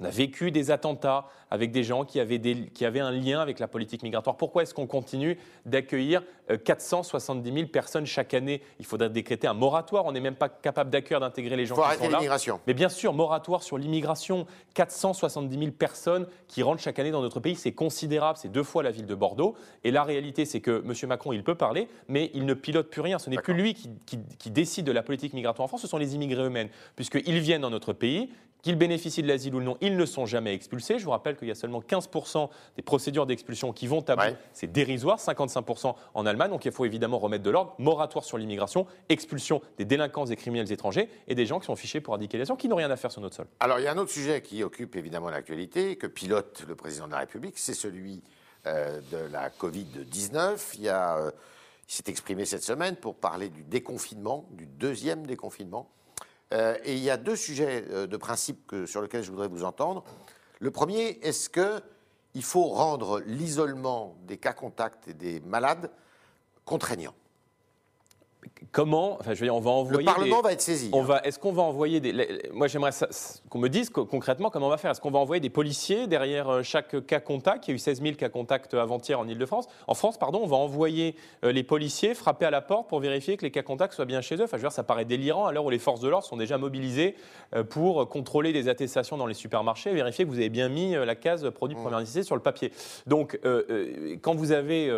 on 0.00 0.04
a 0.04 0.10
vécu 0.10 0.50
des 0.50 0.70
attentats 0.70 1.26
avec 1.50 1.70
des 1.70 1.84
gens 1.84 2.04
qui 2.04 2.20
avaient, 2.20 2.40
qui 2.40 2.84
avaient 2.84 3.00
un 3.00 3.12
lien 3.12 3.40
avec 3.40 3.58
la 3.58 3.68
politique 3.68 4.02
migratoire. 4.02 4.36
Pourquoi 4.36 4.62
est-ce 4.62 4.74
qu'on 4.74 4.86
continue 4.86 5.38
d'accueillir 5.64 6.22
470 6.64 7.48
euh, 7.50 7.54
000 7.54 7.66
personnes 7.68 8.04
chaque 8.04 8.34
année? 8.34 8.62
Il 8.78 8.84
faudrait 8.84 9.10
décréter 9.10 9.46
un 9.46 9.54
moratoire. 9.54 10.04
On 10.06 10.12
n'est 10.12 10.20
même 10.20 10.34
pas 10.34 10.48
capable 10.48 10.90
d'accueillir, 10.90 11.20
d'intégrer 11.20 11.56
les 11.56 11.66
gens 11.66 11.76
qui 11.76 11.96
sont 11.98 12.08
là. 12.08 12.18
l'immigration. 12.18 12.60
Mais 12.66 12.74
bien 12.74 12.88
sûr, 12.88 13.12
moratoire 13.12 13.62
sur 13.62 13.78
l'immigration. 13.78 14.46
470 14.74 15.58
000 15.58 15.70
personnes 15.70 16.26
qui 16.48 16.62
rentrent 16.62 16.82
chaque 16.82 16.98
année 16.98 17.10
dans 17.10 17.22
notre 17.22 17.40
pays, 17.40 17.56
c'est 17.56 17.72
considérable. 17.72 18.38
C'est 18.40 18.50
deux 18.50 18.64
fois 18.64 18.82
la 18.82 18.90
ville 18.90 19.06
de 19.06 19.14
Bordeaux. 19.14 19.56
Et 19.84 19.90
la 19.90 20.02
réalité, 20.02 20.44
c'est 20.44 20.60
que 20.60 20.82
M. 20.84 21.08
Macron, 21.08 21.32
il 21.32 21.44
peut 21.44 21.54
parler, 21.54 21.88
mais 22.08 22.30
il 22.34 22.44
ne 22.44 22.54
pilote 22.54 22.90
plus 22.90 23.00
rien. 23.00 23.18
Ce 23.18 23.30
n'est 23.30 23.36
plus 23.36 23.54
lui 23.54 23.74
qui, 23.74 23.88
qui 24.38 24.50
décide 24.50 24.84
de 24.86 24.92
la 24.92 25.02
politique 25.02 25.32
migratoire 25.32 25.64
en 25.64 25.68
France, 25.68 25.82
ce 25.82 25.88
sont 25.88 25.98
les 25.98 26.14
immigrés 26.14 26.42
eux-mêmes. 26.42 26.68
Puisqu'ils 26.96 27.38
viennent 27.38 27.62
dans 27.62 27.70
notre 27.70 27.92
pays, 27.92 28.30
qu'ils 28.66 28.74
bénéficient 28.74 29.22
de 29.22 29.28
l'asile 29.28 29.54
ou 29.54 29.60
non, 29.60 29.78
ils 29.80 29.96
ne 29.96 30.04
sont 30.04 30.26
jamais 30.26 30.52
expulsés. 30.52 30.98
Je 30.98 31.04
vous 31.04 31.12
rappelle 31.12 31.36
qu'il 31.36 31.46
y 31.46 31.52
a 31.52 31.54
seulement 31.54 31.80
15% 31.80 32.50
des 32.74 32.82
procédures 32.82 33.24
d'expulsion 33.24 33.72
qui 33.72 33.86
vont 33.86 34.00
à 34.08 34.16
bout. 34.16 34.36
C'est 34.52 34.66
dérisoire, 34.66 35.18
55% 35.18 35.94
en 36.14 36.26
Allemagne. 36.26 36.50
Donc 36.50 36.64
il 36.64 36.72
faut 36.72 36.84
évidemment 36.84 37.20
remettre 37.20 37.44
de 37.44 37.50
l'ordre, 37.50 37.76
moratoire 37.78 38.24
sur 38.24 38.38
l'immigration, 38.38 38.88
expulsion 39.08 39.62
des 39.78 39.84
délinquants 39.84 40.26
et 40.26 40.34
criminels 40.34 40.72
étrangers 40.72 41.08
et 41.28 41.36
des 41.36 41.46
gens 41.46 41.60
qui 41.60 41.66
sont 41.66 41.76
fichés 41.76 42.00
pour 42.00 42.14
radicalisation, 42.14 42.56
qui 42.56 42.66
n'ont 42.66 42.74
rien 42.74 42.90
à 42.90 42.96
faire 42.96 43.12
sur 43.12 43.20
notre 43.20 43.36
sol. 43.36 43.46
Alors 43.60 43.78
il 43.78 43.84
y 43.84 43.86
a 43.86 43.92
un 43.92 43.98
autre 43.98 44.10
sujet 44.10 44.42
qui 44.42 44.64
occupe 44.64 44.96
évidemment 44.96 45.30
l'actualité, 45.30 45.94
que 45.94 46.08
pilote 46.08 46.64
le 46.66 46.74
président 46.74 47.06
de 47.06 47.12
la 47.12 47.18
République, 47.18 47.58
c'est 47.58 47.72
celui 47.72 48.20
euh, 48.66 49.00
de 49.12 49.32
la 49.32 49.48
Covid-19. 49.50 50.58
Il, 50.80 50.88
euh, 50.88 51.30
il 51.88 51.94
s'est 51.94 52.08
exprimé 52.08 52.44
cette 52.44 52.64
semaine 52.64 52.96
pour 52.96 53.14
parler 53.14 53.48
du 53.48 53.62
déconfinement, 53.62 54.48
du 54.50 54.66
deuxième 54.66 55.24
déconfinement. 55.24 55.88
Euh, 56.54 56.76
et 56.84 56.94
il 56.94 57.02
y 57.02 57.10
a 57.10 57.16
deux 57.16 57.36
sujets 57.36 57.84
euh, 57.90 58.06
de 58.06 58.16
principe 58.16 58.74
sur 58.86 59.02
lesquels 59.02 59.22
je 59.22 59.30
voudrais 59.30 59.48
vous 59.48 59.64
entendre. 59.64 60.04
Le 60.60 60.70
premier, 60.70 61.18
est-ce 61.22 61.50
qu'il 61.50 62.42
faut 62.42 62.64
rendre 62.64 63.20
l'isolement 63.26 64.14
des 64.26 64.36
cas 64.36 64.52
contacts 64.52 65.08
et 65.08 65.14
des 65.14 65.40
malades 65.40 65.90
contraignant? 66.64 67.14
Comment? 68.72 69.18
Enfin, 69.20 69.34
je 69.34 69.40
veux 69.40 69.46
dire, 69.46 69.54
on 69.54 69.60
va 69.60 69.70
envoyer. 69.70 69.98
Le 69.98 70.04
Parlement 70.04 70.40
va 70.40 70.52
être 70.52 70.60
saisi. 70.60 70.90
On 70.92 71.02
hein. 71.02 71.06
va. 71.06 71.20
Est-ce 71.22 71.38
qu'on 71.38 71.52
va 71.52 71.62
envoyer 71.62 72.00
des 72.00 72.48
Moi, 72.52 72.68
j'aimerais 72.68 72.92
me 73.56 73.68
dise 73.68 73.90
concrètement 73.90 74.50
comment 74.50 74.66
on 74.66 74.70
va 74.70 74.76
faire. 74.76 74.90
Est-ce 74.90 75.00
qu'on 75.00 75.10
va 75.10 75.18
envoyer 75.18 75.40
des 75.40 75.50
policiers 75.50 76.06
derrière 76.06 76.48
euh, 76.48 76.62
chaque 76.62 77.06
cas 77.06 77.20
contact? 77.20 77.66
Il 77.66 77.70
y 77.70 77.72
a 77.72 77.76
eu 77.76 77.78
16 77.78 78.02
000 78.02 78.14
cas 78.16 78.28
contacts 78.28 78.74
avant-hier 78.74 79.18
en 79.18 79.28
Ile-de-France. 79.28 79.66
En 79.86 79.94
France, 79.94 80.18
pardon, 80.18 80.40
on 80.42 80.46
va 80.46 80.56
envoyer 80.56 81.14
euh, 81.44 81.52
les 81.52 81.62
policiers 81.62 82.14
frapper 82.14 82.46
à 82.46 82.50
la 82.50 82.60
porte 82.60 82.88
pour 82.88 83.00
vérifier 83.00 83.36
que 83.36 83.42
les 83.42 83.50
cas 83.50 83.62
contacts 83.62 83.94
soient 83.94 84.04
bien 84.04 84.20
chez 84.20 84.36
eux. 84.36 84.44
Enfin, 84.44 84.56
je 84.56 84.62
veux 84.62 84.68
dire, 84.68 84.72
ça 84.72 84.82
paraît 84.82 85.04
délirant 85.04 85.46
à 85.46 85.52
l'heure 85.52 85.64
où 85.64 85.70
les 85.70 85.78
forces 85.78 86.00
de 86.00 86.08
l'ordre 86.08 86.26
sont 86.26 86.36
déjà 86.36 86.58
mobilisées 86.58 87.14
euh, 87.54 87.62
pour 87.62 88.08
contrôler 88.08 88.52
des 88.52 88.68
attestations 88.68 89.16
dans 89.16 89.26
les 89.26 89.34
supermarchés, 89.34 89.92
vérifier 89.92 90.24
que 90.24 90.30
vous 90.30 90.38
avez 90.38 90.48
bien 90.48 90.68
mis 90.68 90.94
la 90.94 91.14
case 91.14 91.48
produit 91.50 91.76
mmh. 91.76 91.82
première 91.82 92.00
nécessité 92.00 92.24
sur 92.24 92.34
le 92.34 92.42
papier. 92.42 92.72
Donc, 93.06 93.38
quand 94.22 94.34
vous 94.34 94.52
avez 94.52 94.92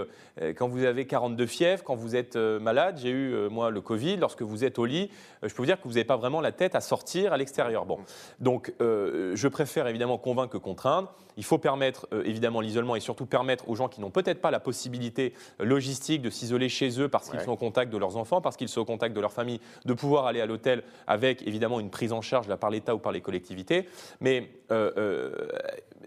quand 0.57 0.69
vous 0.69 0.85
avez 0.85 1.07
42 1.07 1.47
fièvres, 1.47 1.83
quand 1.85 1.95
vous 1.95 2.17
êtes 2.17 2.37
malade, 2.37 2.99
j'ai 3.03 3.11
eu 3.11 3.49
moi 3.51 3.71
le 3.71 3.81
Covid, 3.81 4.17
lorsque 4.17 4.43
vous 4.43 4.65
êtes 4.65 4.79
au 4.79 4.85
lit, 4.85 5.11
je 5.43 5.49
peux 5.49 5.63
vous 5.63 5.67
dire 5.67 5.81
que 5.81 5.87
vous 5.87 5.95
n'avez 5.95 6.05
pas 6.05 6.17
vraiment 6.17 6.41
la 6.41 6.53
tête 6.53 6.75
à 6.75 6.81
sortir 6.81 7.33
à 7.33 7.37
l'extérieur. 7.37 7.87
Bon. 7.87 7.99
Donc, 8.41 8.48
euh, 8.81 9.33
je 9.35 9.49
préfère 9.49 9.87
évidemment 9.87 10.19
convaincre 10.19 10.53
que 10.53 10.59
contraindre. 10.59 11.13
Il 11.37 11.45
faut 11.45 11.59
permettre 11.59 12.09
euh, 12.13 12.23
évidemment 12.25 12.61
l'isolement 12.61 12.97
et 12.97 13.01
surtout 13.01 13.27
permettre 13.27 13.69
aux 13.69 13.75
gens 13.75 13.89
qui 13.89 14.01
n'ont 14.01 14.11
peut-être 14.11 14.41
pas 14.41 14.51
la 14.51 14.61
possibilité 14.61 15.35
logistique 15.61 16.23
de 16.23 16.31
s'isoler 16.31 16.69
chez 16.69 17.01
eux 17.01 17.09
parce 17.09 17.31
qu'ils 17.31 17.41
sont 17.41 17.53
au 17.53 17.57
contact 17.57 17.93
de 17.93 17.99
leurs 17.99 18.17
enfants, 18.17 18.41
parce 18.41 18.57
qu'ils 18.57 18.69
sont 18.69 18.81
au 18.81 18.85
contact 18.85 19.15
de 19.15 19.21
leur 19.21 19.33
famille, 19.33 19.61
de 19.85 19.93
pouvoir 19.93 20.27
aller 20.27 20.41
à 20.41 20.47
l'hôtel 20.47 20.83
avec 21.07 21.47
évidemment 21.47 21.81
une 21.81 21.91
prise 21.91 22.13
en 22.13 22.23
charge 22.23 22.49
là, 22.49 22.57
par 22.57 22.71
l'État 22.71 22.95
ou 22.95 22.99
par 22.99 23.13
les 23.13 23.21
collectivités. 23.21 23.89
Mais 24.21 24.51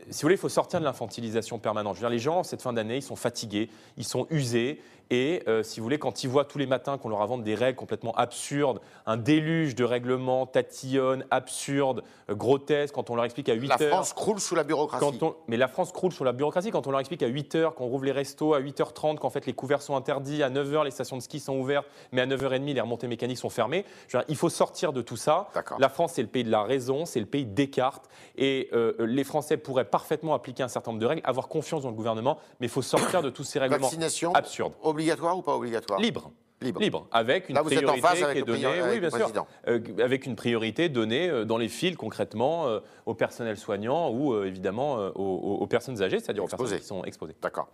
si 0.10 0.22
vous 0.22 0.26
voulez, 0.26 0.36
il 0.36 0.40
faut 0.40 0.50
sortir 0.50 0.80
de 0.80 0.86
l'infantilisation 0.86 1.60
permanente. 1.60 1.96
Je 1.96 2.02
veux 2.02 2.08
dire, 2.08 2.12
les 2.12 2.20
gens, 2.20 2.44
cette 2.44 2.62
fin 2.62 2.74
d'année, 2.74 2.98
ils 2.98 3.04
sont 3.04 3.16
fatigués, 3.16 3.70
ils 3.98 4.04
sont 4.04 4.28
usés. 4.30 4.82
Et 5.14 5.44
euh, 5.50 5.62
si 5.62 5.80
vous 5.80 5.84
voulez, 5.84 6.00
quand 6.00 6.24
ils 6.24 6.30
voient 6.30 6.46
tous 6.46 6.58
les 6.58 6.66
matins 6.66 6.98
qu'on 6.98 7.10
leur 7.10 7.22
invente 7.22 7.44
des 7.44 7.54
règles 7.54 7.78
complètement 7.78 8.14
absurdes, 8.16 8.80
un 9.06 9.18
déluge 9.18 9.76
de 9.76 9.84
règlements 9.84 10.46
tatillonnes, 10.46 11.26
absurdes, 11.30 12.02
euh, 12.30 12.34
grotesques, 12.36 12.96
quand 12.96 13.10
on 13.10 13.16
leur 13.16 13.26
explique 13.26 13.50
à 13.50 13.54
8 13.54 13.68
La 13.68 13.82
heures. 13.82 13.90
France 13.90 14.14
croule 14.14 14.40
sous 14.40 14.56
la 14.56 14.64
bureaucratie. 14.64 15.04
Quand 15.20 15.22
on- 15.24 15.36
mais 15.50 15.58
la 15.58 15.68
France 15.68 15.92
croule 15.92 16.14
sur 16.14 16.24
la 16.24 16.32
bureaucratie. 16.32 16.72
Quand 16.72 16.88
on 16.88 16.92
leur 16.92 17.02
explique 17.02 17.24
à 17.24 17.28
8 17.28 17.56
heures 17.56 17.76
qu'on 17.76 17.88
rouvre 17.88 18.06
les 18.06 18.14
restos, 18.14 18.54
à 18.54 18.60
8h30, 18.62 19.20
qu'en 19.20 19.30
fait 19.30 19.46
les 19.46 19.52
couverts 19.54 19.82
sont 19.82 19.98
interdits, 19.98 20.44
à 20.44 20.50
9h 20.50 20.86
les 20.86 20.92
stations 20.92 21.18
de 21.18 21.22
ski 21.22 21.42
sont 21.42 21.58
ouvertes, 21.58 21.88
mais 22.14 22.22
à 22.22 22.26
9h30 22.26 22.74
les 22.74 22.80
remontées 22.82 23.08
mécaniques 23.08 23.38
sont 23.40 23.50
fermées. 23.50 23.84
Je 24.08 24.16
veux 24.16 24.24
dire, 24.24 24.30
il 24.30 24.38
faut 24.38 24.48
sortir 24.50 24.94
de 24.94 25.02
tout 25.02 25.18
ça. 25.18 25.50
La 25.80 25.90
France, 25.90 26.14
c'est 26.14 26.22
le 26.22 26.30
pays 26.30 26.46
de 26.46 26.52
la 26.52 26.64
raison, 26.64 27.06
c'est 27.06 27.20
le 27.20 27.26
pays 27.26 27.46
des 27.46 27.70
cartes. 27.70 28.06
Et 28.38 28.70
euh, 28.72 28.94
les 29.00 29.26
Français 29.26 29.58
pourraient 29.58 29.84
parfaitement 29.84 30.34
appliquer 30.34 30.64
un 30.64 30.70
certain 30.70 30.92
nombre 30.92 31.02
de 31.02 31.06
règles, 31.08 31.22
avoir 31.26 31.50
confiance 31.50 31.84
dans 31.84 31.90
le 31.90 31.96
gouvernement, 31.96 32.38
mais 32.62 32.68
il 32.68 32.70
faut 32.70 32.82
sortir 32.82 33.22
de 33.22 33.30
tous 33.30 33.44
ces 33.44 33.60
règlements 33.60 33.82
Vaccination 33.88 34.34
absurdes. 34.34 34.74
Obligatoire 35.02 35.38
ou 35.38 35.42
pas 35.42 35.56
obligatoire? 35.56 36.00
Libre. 36.00 36.32
Libre. 36.64 36.80
Libre, 36.80 37.08
avec 37.12 37.50
une 37.50 37.56
Là, 37.56 37.64
vous 37.64 37.74
êtes 37.74 37.80
en 37.80 37.94
priorité 37.94 38.08
phase 38.08 38.22
avec 38.22 38.34
qui 38.34 38.38
est 38.38 38.46
le 38.46 38.54
donnée, 38.54 38.66
avec 38.80 38.94
oui, 38.94 39.00
bien 39.00 39.10
sûr. 39.10 39.48
Euh, 39.68 39.80
avec 40.00 40.28
une 40.28 40.36
priorité 40.36 40.90
donnée 40.90 41.28
euh, 41.28 41.44
dans 41.44 41.58
les 41.58 41.70
fils 41.70 41.96
concrètement 41.96 42.68
euh, 42.68 42.80
au 43.08 43.16
personnel 43.16 43.58
soignant 43.58 44.12
ou 44.12 44.34
euh, 44.34 44.46
évidemment 44.46 44.94
aux, 45.16 45.58
aux- 45.60 45.66
personnes 45.66 46.04
âgées, 46.04 46.20
c'est-à-dire 46.20 46.44
aux 46.44 46.48
personnes 46.48 46.78
qui 46.78 46.86
sont 46.86 47.04
exposées. 47.04 47.36
D'accord. 47.42 47.68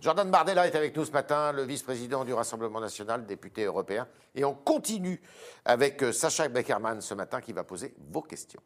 Jordan 0.00 0.30
Bardella 0.30 0.66
est 0.66 0.74
avec 0.74 0.96
nous 0.96 1.04
ce 1.04 1.12
matin, 1.12 1.52
le 1.52 1.64
vice-président 1.64 2.24
du 2.24 2.32
Rassemblement 2.32 2.80
national, 2.80 3.26
député 3.26 3.64
européen. 3.64 4.08
Et 4.34 4.42
on 4.42 4.54
continue 4.54 5.20
avec 5.66 6.02
Sacha 6.14 6.48
Beckerman 6.48 7.02
ce 7.02 7.12
matin 7.12 7.42
qui 7.42 7.52
va 7.52 7.62
poser 7.62 7.92
vos 8.10 8.22
questions. 8.22 8.60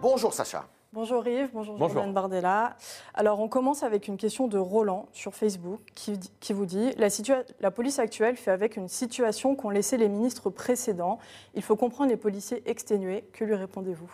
Bonjour 0.00 0.32
Sacha. 0.32 0.66
Bonjour 0.96 1.28
Yves, 1.28 1.50
bonjour, 1.52 1.76
Bonjour. 1.76 1.96
Jordan 1.96 2.14
Bardella. 2.14 2.74
Alors 3.12 3.38
on 3.40 3.48
commence 3.48 3.82
avec 3.82 4.08
une 4.08 4.16
question 4.16 4.48
de 4.48 4.56
Roland 4.56 5.10
sur 5.12 5.34
Facebook 5.34 5.78
qui, 5.94 6.18
qui 6.40 6.54
vous 6.54 6.64
dit 6.64 6.90
la, 7.60 7.70
police 7.70 7.98
actuelle 7.98 8.36
fait 8.36 8.50
avec 8.50 8.78
une 8.78 8.88
situation 8.88 9.54
qu'ont 9.56 9.68
laissé 9.68 9.98
les 9.98 10.08
ministres 10.08 10.48
précédents. 10.48 11.18
Il 11.54 11.60
faut 11.60 11.76
comprendre 11.76 12.08
les 12.08 12.16
policiers 12.16 12.62
exténués. 12.64 13.24
Que 13.34 13.44
lui 13.44 13.54
répondez-vous? 13.56 14.10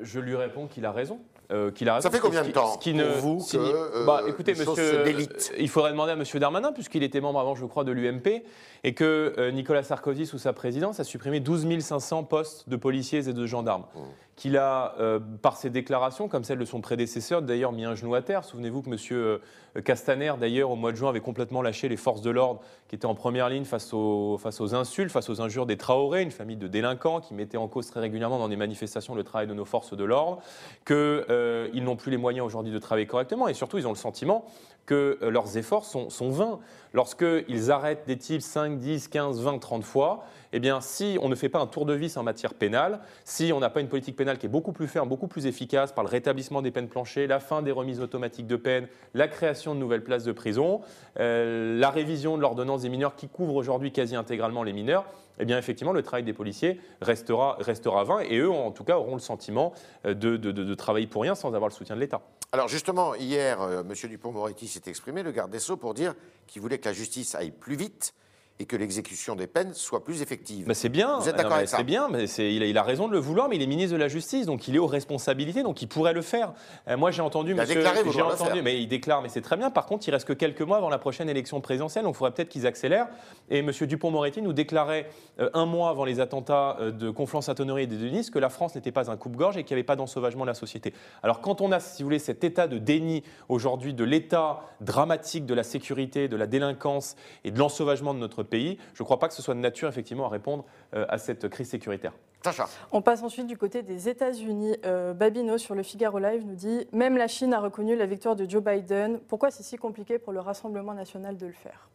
Je 0.00 0.18
lui 0.18 0.34
réponds 0.34 0.66
qu'il 0.66 0.84
a 0.84 0.90
raison. 0.90 1.20
euh, 1.52 1.70
qu'il 1.70 1.88
a 1.88 1.94
raison. 1.94 2.08
Ça 2.08 2.10
fait 2.10 2.18
combien 2.18 2.40
Ce 2.42 2.48
de 2.48 2.52
qui- 2.52 2.54
temps 2.54 2.72
ce 2.72 2.78
qui 2.78 2.90
pour 2.90 2.98
ne 3.02 3.20
vous 3.20 3.36
que, 3.36 3.56
euh, 3.56 4.04
bah, 4.04 4.22
écoutez, 4.26 4.54
monsieur, 4.54 5.06
euh, 5.06 5.26
il 5.60 5.68
faudrait 5.68 5.92
demander 5.92 6.10
à 6.10 6.16
Monsieur 6.16 6.40
Darmanin, 6.40 6.72
puisqu'il 6.72 7.04
était 7.04 7.20
membre 7.20 7.38
avant, 7.38 7.54
je 7.54 7.64
crois, 7.66 7.84
de 7.84 7.92
l'UMP, 7.92 8.42
et 8.82 8.94
que 8.94 9.32
euh, 9.38 9.52
Nicolas 9.52 9.84
Sarkozy, 9.84 10.26
sous 10.26 10.38
sa 10.38 10.52
présidence, 10.52 10.98
a 10.98 11.04
supprimé 11.04 11.38
12 11.38 11.78
500 11.78 12.24
postes 12.24 12.68
de 12.68 12.74
policiers 12.74 13.28
et 13.28 13.32
de 13.32 13.46
gendarmes. 13.46 13.84
Mmh. 13.94 14.00
Qu'il 14.36 14.58
a, 14.58 14.94
euh, 15.00 15.18
par 15.18 15.56
ses 15.56 15.70
déclarations, 15.70 16.28
comme 16.28 16.44
celle 16.44 16.58
de 16.58 16.66
son 16.66 16.82
prédécesseur, 16.82 17.40
d'ailleurs 17.40 17.72
mis 17.72 17.86
un 17.86 17.94
genou 17.94 18.14
à 18.14 18.20
terre. 18.20 18.44
Souvenez-vous 18.44 18.82
que 18.82 18.90
Monsieur 18.90 19.40
euh, 19.76 19.80
Castaner, 19.80 20.34
d'ailleurs, 20.38 20.70
au 20.70 20.76
mois 20.76 20.92
de 20.92 20.96
juin, 20.96 21.08
avait 21.08 21.20
complètement 21.20 21.62
lâché 21.62 21.88
les 21.88 21.96
forces 21.96 22.20
de 22.20 22.28
l'ordre 22.28 22.60
qui 22.88 22.94
étaient 22.94 23.06
en 23.06 23.14
première 23.14 23.48
ligne 23.48 23.64
face 23.64 23.94
aux, 23.94 24.38
insultes, 24.74 25.10
face 25.10 25.30
aux 25.30 25.40
injures 25.40 25.64
des 25.64 25.78
Traoré, 25.78 26.22
une 26.22 26.30
famille 26.30 26.58
de 26.58 26.68
délinquants 26.68 27.20
qui 27.20 27.32
mettaient 27.32 27.56
en 27.56 27.66
cause 27.66 27.86
très 27.86 28.00
régulièrement 28.00 28.38
dans 28.38 28.50
des 28.50 28.56
manifestations 28.56 29.14
le 29.14 29.24
travail 29.24 29.46
de 29.46 29.54
nos 29.54 29.64
forces 29.64 29.96
de 29.96 30.04
l'ordre, 30.04 30.42
qu'ils 30.84 31.84
n'ont 31.84 31.96
plus 31.96 32.10
les 32.10 32.18
moyens 32.18 32.46
aujourd'hui 32.46 32.72
de 32.72 32.78
travailler 32.78 33.06
correctement 33.06 33.48
et 33.48 33.54
surtout 33.54 33.78
ils 33.78 33.86
ont 33.86 33.92
le 33.92 33.96
sentiment 33.96 34.44
que 34.86 35.18
euh, 35.22 35.30
leurs 35.30 35.58
efforts 35.58 35.84
sont, 35.84 36.30
vains. 36.30 36.58
Lorsqu'ils 36.94 37.70
arrêtent 37.70 38.06
des 38.06 38.16
types 38.16 38.40
5, 38.40 38.78
10, 38.78 39.08
15, 39.08 39.42
20, 39.42 39.58
30 39.58 39.84
fois, 39.84 40.24
eh 40.52 40.60
bien, 40.60 40.80
si 40.80 41.18
on 41.20 41.28
ne 41.28 41.34
fait 41.34 41.48
pas 41.48 41.58
un 41.58 41.66
tour 41.66 41.84
de 41.84 41.92
vis 41.92 42.16
en 42.16 42.22
matière 42.22 42.54
pénale, 42.54 43.00
si 43.24 43.52
on 43.52 43.60
n'a 43.60 43.68
pas 43.68 43.80
une 43.80 43.88
politique 43.88 44.16
pénale 44.16 44.38
qui 44.38 44.46
est 44.46 44.50
beaucoup 44.50 44.72
plus 44.72 44.86
ferme, 44.86 45.08
beaucoup 45.08 45.28
plus 45.28 45.46
efficace 45.46 45.92
par 45.92 46.04
le 46.04 46.08
rétablissement 46.08 46.62
des 46.62 46.70
peines 46.70 46.88
planchées, 46.88 47.26
la 47.26 47.40
fin 47.40 47.60
des 47.60 47.72
remises 47.72 48.00
automatiques 48.00 48.46
de 48.46 48.56
peine, 48.56 48.88
la 49.12 49.28
création 49.28 49.74
de 49.74 49.80
nouvelles 49.80 50.04
places 50.04 50.24
de 50.24 50.32
prison, 50.32 50.80
euh, 51.18 51.78
la 51.78 51.90
révision 51.90 52.36
de 52.36 52.42
l'ordonnance 52.42 52.82
des 52.82 52.88
mineurs 52.88 53.16
qui 53.16 53.28
couvre 53.28 53.56
aujourd'hui 53.56 53.92
quasi 53.92 54.16
intégralement 54.16 54.62
les 54.62 54.72
mineurs, 54.72 55.04
eh 55.38 55.44
bien 55.44 55.58
effectivement 55.58 55.92
le 55.92 56.02
travail 56.02 56.24
des 56.24 56.32
policiers 56.32 56.80
restera, 57.00 57.56
restera 57.60 58.04
vain 58.04 58.20
et 58.20 58.38
eux 58.38 58.50
en 58.50 58.70
tout 58.72 58.84
cas 58.84 58.96
auront 58.96 59.14
le 59.14 59.20
sentiment 59.20 59.72
euh, 60.04 60.14
de, 60.14 60.36
de- 60.36 60.74
travailler 60.74 61.06
pour 61.06 61.22
rien 61.22 61.34
sans 61.34 61.54
avoir 61.54 61.68
le 61.68 61.74
soutien 61.74 61.94
de 61.96 62.00
l'État. 62.00 62.20
Alors 62.52 62.68
justement, 62.68 63.14
hier, 63.14 63.60
euh, 63.60 63.82
M. 63.82 63.92
Dupont-Moretti 64.08 64.68
s'est 64.68 64.82
exprimé, 64.86 65.22
le 65.22 65.32
garde 65.32 65.50
des 65.50 65.58
Sceaux, 65.58 65.76
pour 65.76 65.94
dire 65.94 66.14
qu'il 66.46 66.62
voulait 66.62 66.78
que 66.78 66.88
la 66.88 66.92
justice 66.92 67.34
aille 67.34 67.50
plus 67.50 67.76
vite 67.76 68.14
et 68.58 68.66
que 68.66 68.76
l'exécution 68.76 69.36
des 69.36 69.46
peines 69.46 69.74
soit 69.74 70.04
plus 70.04 70.22
effective. 70.22 70.70
C'est 70.72 70.88
bien. 70.88 71.18
Vous 71.18 71.28
êtes 71.28 71.34
Ah, 71.38 71.42
d'accord 71.42 71.56
avec 71.56 71.68
ça 71.68 71.78
C'est 71.78 71.84
bien, 71.84 72.08
mais 72.08 72.24
il, 72.24 72.62
a, 72.62 72.66
il 72.66 72.78
a 72.78 72.82
raison 72.82 73.06
de 73.08 73.12
le 73.12 73.18
vouloir, 73.18 73.48
mais 73.48 73.56
il 73.56 73.62
est 73.62 73.66
ministre 73.66 73.92
de 73.92 73.98
la 74.00 74.08
Justice, 74.08 74.46
donc 74.46 74.68
il 74.68 74.74
est 74.76 74.78
aux 74.78 74.86
responsabilités, 74.86 75.62
donc 75.62 75.82
il 75.82 75.88
pourrait 75.88 76.12
le 76.12 76.22
faire. 76.22 76.52
Euh, 76.88 76.96
moi, 76.96 77.10
j'ai 77.10 77.22
entendu, 77.22 77.52
Il 77.52 77.58
a 77.60 77.62
monsieur, 77.62 77.76
déclaré 77.76 78.00
j'ai 78.10 78.22
entendu, 78.22 78.62
mais 78.62 78.80
il 78.80 78.86
déclare, 78.88 79.22
mais 79.22 79.28
c'est 79.28 79.40
très 79.42 79.56
bien. 79.56 79.70
Par 79.70 79.86
contre, 79.86 80.08
il 80.08 80.10
reste 80.10 80.26
que 80.26 80.32
quelques 80.32 80.62
mois 80.62 80.78
avant 80.78 80.88
la 80.88 80.98
prochaine 80.98 81.28
élection 81.28 81.60
présidentielle, 81.60 82.04
donc 82.04 82.14
il 82.14 82.18
faudrait 82.18 82.32
peut-être 82.32 82.48
qu'ils 82.48 82.66
accélèrent. 82.66 83.08
Et 83.50 83.62
monsieur 83.62 83.86
Dupont-Moretti 83.86 84.42
nous 84.42 84.52
déclarait 84.52 85.08
euh, 85.40 85.50
un 85.54 85.66
mois 85.66 85.90
avant 85.90 86.04
les 86.04 86.20
attentats 86.20 86.76
euh, 86.80 86.90
de 86.90 87.10
Conflans-Sainte-Honoré 87.10 87.82
et 87.82 87.86
de 87.86 87.96
Denis 87.96 88.30
que 88.32 88.38
la 88.38 88.48
France 88.48 88.74
n'était 88.74 88.92
pas 88.92 89.10
un 89.10 89.16
coupe-gorge 89.16 89.56
et 89.56 89.64
qu'il 89.64 89.74
n'y 89.74 89.80
avait 89.80 89.86
pas 89.86 89.96
d'ensauvagement 89.96 90.44
de 90.44 90.48
la 90.48 90.54
société. 90.54 90.92
Alors 91.22 91.40
quand 91.40 91.60
on 91.60 91.72
a, 91.72 91.80
si 91.80 92.02
vous 92.02 92.06
voulez, 92.08 92.18
cet 92.18 92.44
état 92.44 92.66
de 92.66 92.78
déni 92.78 93.22
aujourd'hui 93.48 93.94
de 93.94 94.04
l'état 94.04 94.62
dramatique 94.80 95.46
de 95.46 95.54
la 95.54 95.62
sécurité, 95.62 96.28
de 96.28 96.36
la 96.36 96.46
délinquance 96.46 97.16
et 97.44 97.50
de 97.50 97.58
l'ensauvagement 97.58 98.14
de 98.14 98.18
notre 98.18 98.42
pays, 98.46 98.78
je 98.94 99.02
ne 99.02 99.04
crois 99.04 99.18
pas 99.18 99.28
que 99.28 99.34
ce 99.34 99.42
soit 99.42 99.54
de 99.54 99.60
nature 99.60 99.88
effectivement 99.88 100.26
à 100.26 100.28
répondre 100.30 100.64
euh, 100.94 101.04
à 101.08 101.18
cette 101.18 101.48
crise 101.48 101.68
sécuritaire. 101.68 102.12
Sacha, 102.44 102.68
On 102.92 103.02
passe 103.02 103.22
ensuite 103.22 103.46
du 103.48 103.56
côté 103.56 103.82
des 103.82 104.08
États-Unis. 104.08 104.76
Euh, 104.84 105.12
Babino 105.14 105.58
sur 105.58 105.74
le 105.74 105.82
Figaro 105.82 106.18
Live 106.18 106.44
nous 106.46 106.54
dit 106.54 106.86
Même 106.92 107.16
la 107.16 107.26
Chine 107.28 107.52
a 107.52 107.58
reconnu 107.60 107.96
la 107.96 108.06
victoire 108.06 108.36
de 108.36 108.48
Joe 108.48 108.62
Biden. 108.62 109.18
Pourquoi 109.28 109.50
c'est 109.50 109.62
si 109.64 109.76
compliqué 109.76 110.18
pour 110.18 110.32
le 110.32 110.40
Rassemblement 110.40 110.94
national 110.94 111.36
de 111.36 111.46
le 111.46 111.52
faire? 111.52 111.88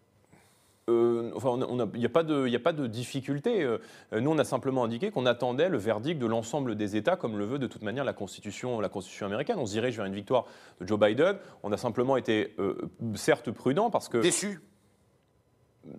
Euh, 0.90 1.32
enfin, 1.36 1.58
il 1.94 2.00
n'y 2.00 2.06
a, 2.06 2.10
pas 2.10 2.24
de- 2.24 2.48
il 2.48 2.52
y 2.52 2.56
a 2.56 2.60
pas 2.60 2.74
de 2.74 2.88
difficulté. 2.88 3.64
Euh, 3.64 3.78
nous, 4.12 4.32
on 4.32 4.38
a 4.40 4.44
simplement 4.44 4.84
indiqué 4.84 5.12
qu'on 5.12 5.28
attendait 5.28 5.70
le 5.70 5.78
verdict 5.78 6.20
de 6.20 6.26
l'ensemble 6.26 6.76
des 6.76 6.96
États, 6.96 7.16
comme 7.16 7.38
le 7.38 7.46
veut 7.46 7.60
de 7.60 7.68
toute 7.68 7.84
manière 7.84 8.04
la 8.04 8.14
Constitution, 8.14 8.80
la 8.82 8.90
Constitution 8.90 9.28
américaine. 9.28 9.58
On 9.60 9.66
se 9.68 9.72
dirige 9.74 9.96
vers 9.96 10.06
une 10.08 10.16
victoire 10.16 10.46
de 10.82 10.88
Joe 10.88 11.00
Biden. 11.00 11.38
On 11.64 11.72
a 11.72 11.78
simplement 11.78 12.18
été, 12.18 12.56
euh, 12.60 12.76
certes, 13.16 13.52
prudent 13.52 13.90
parce 13.92 14.10
que. 14.10 14.18
déçu 14.18 14.60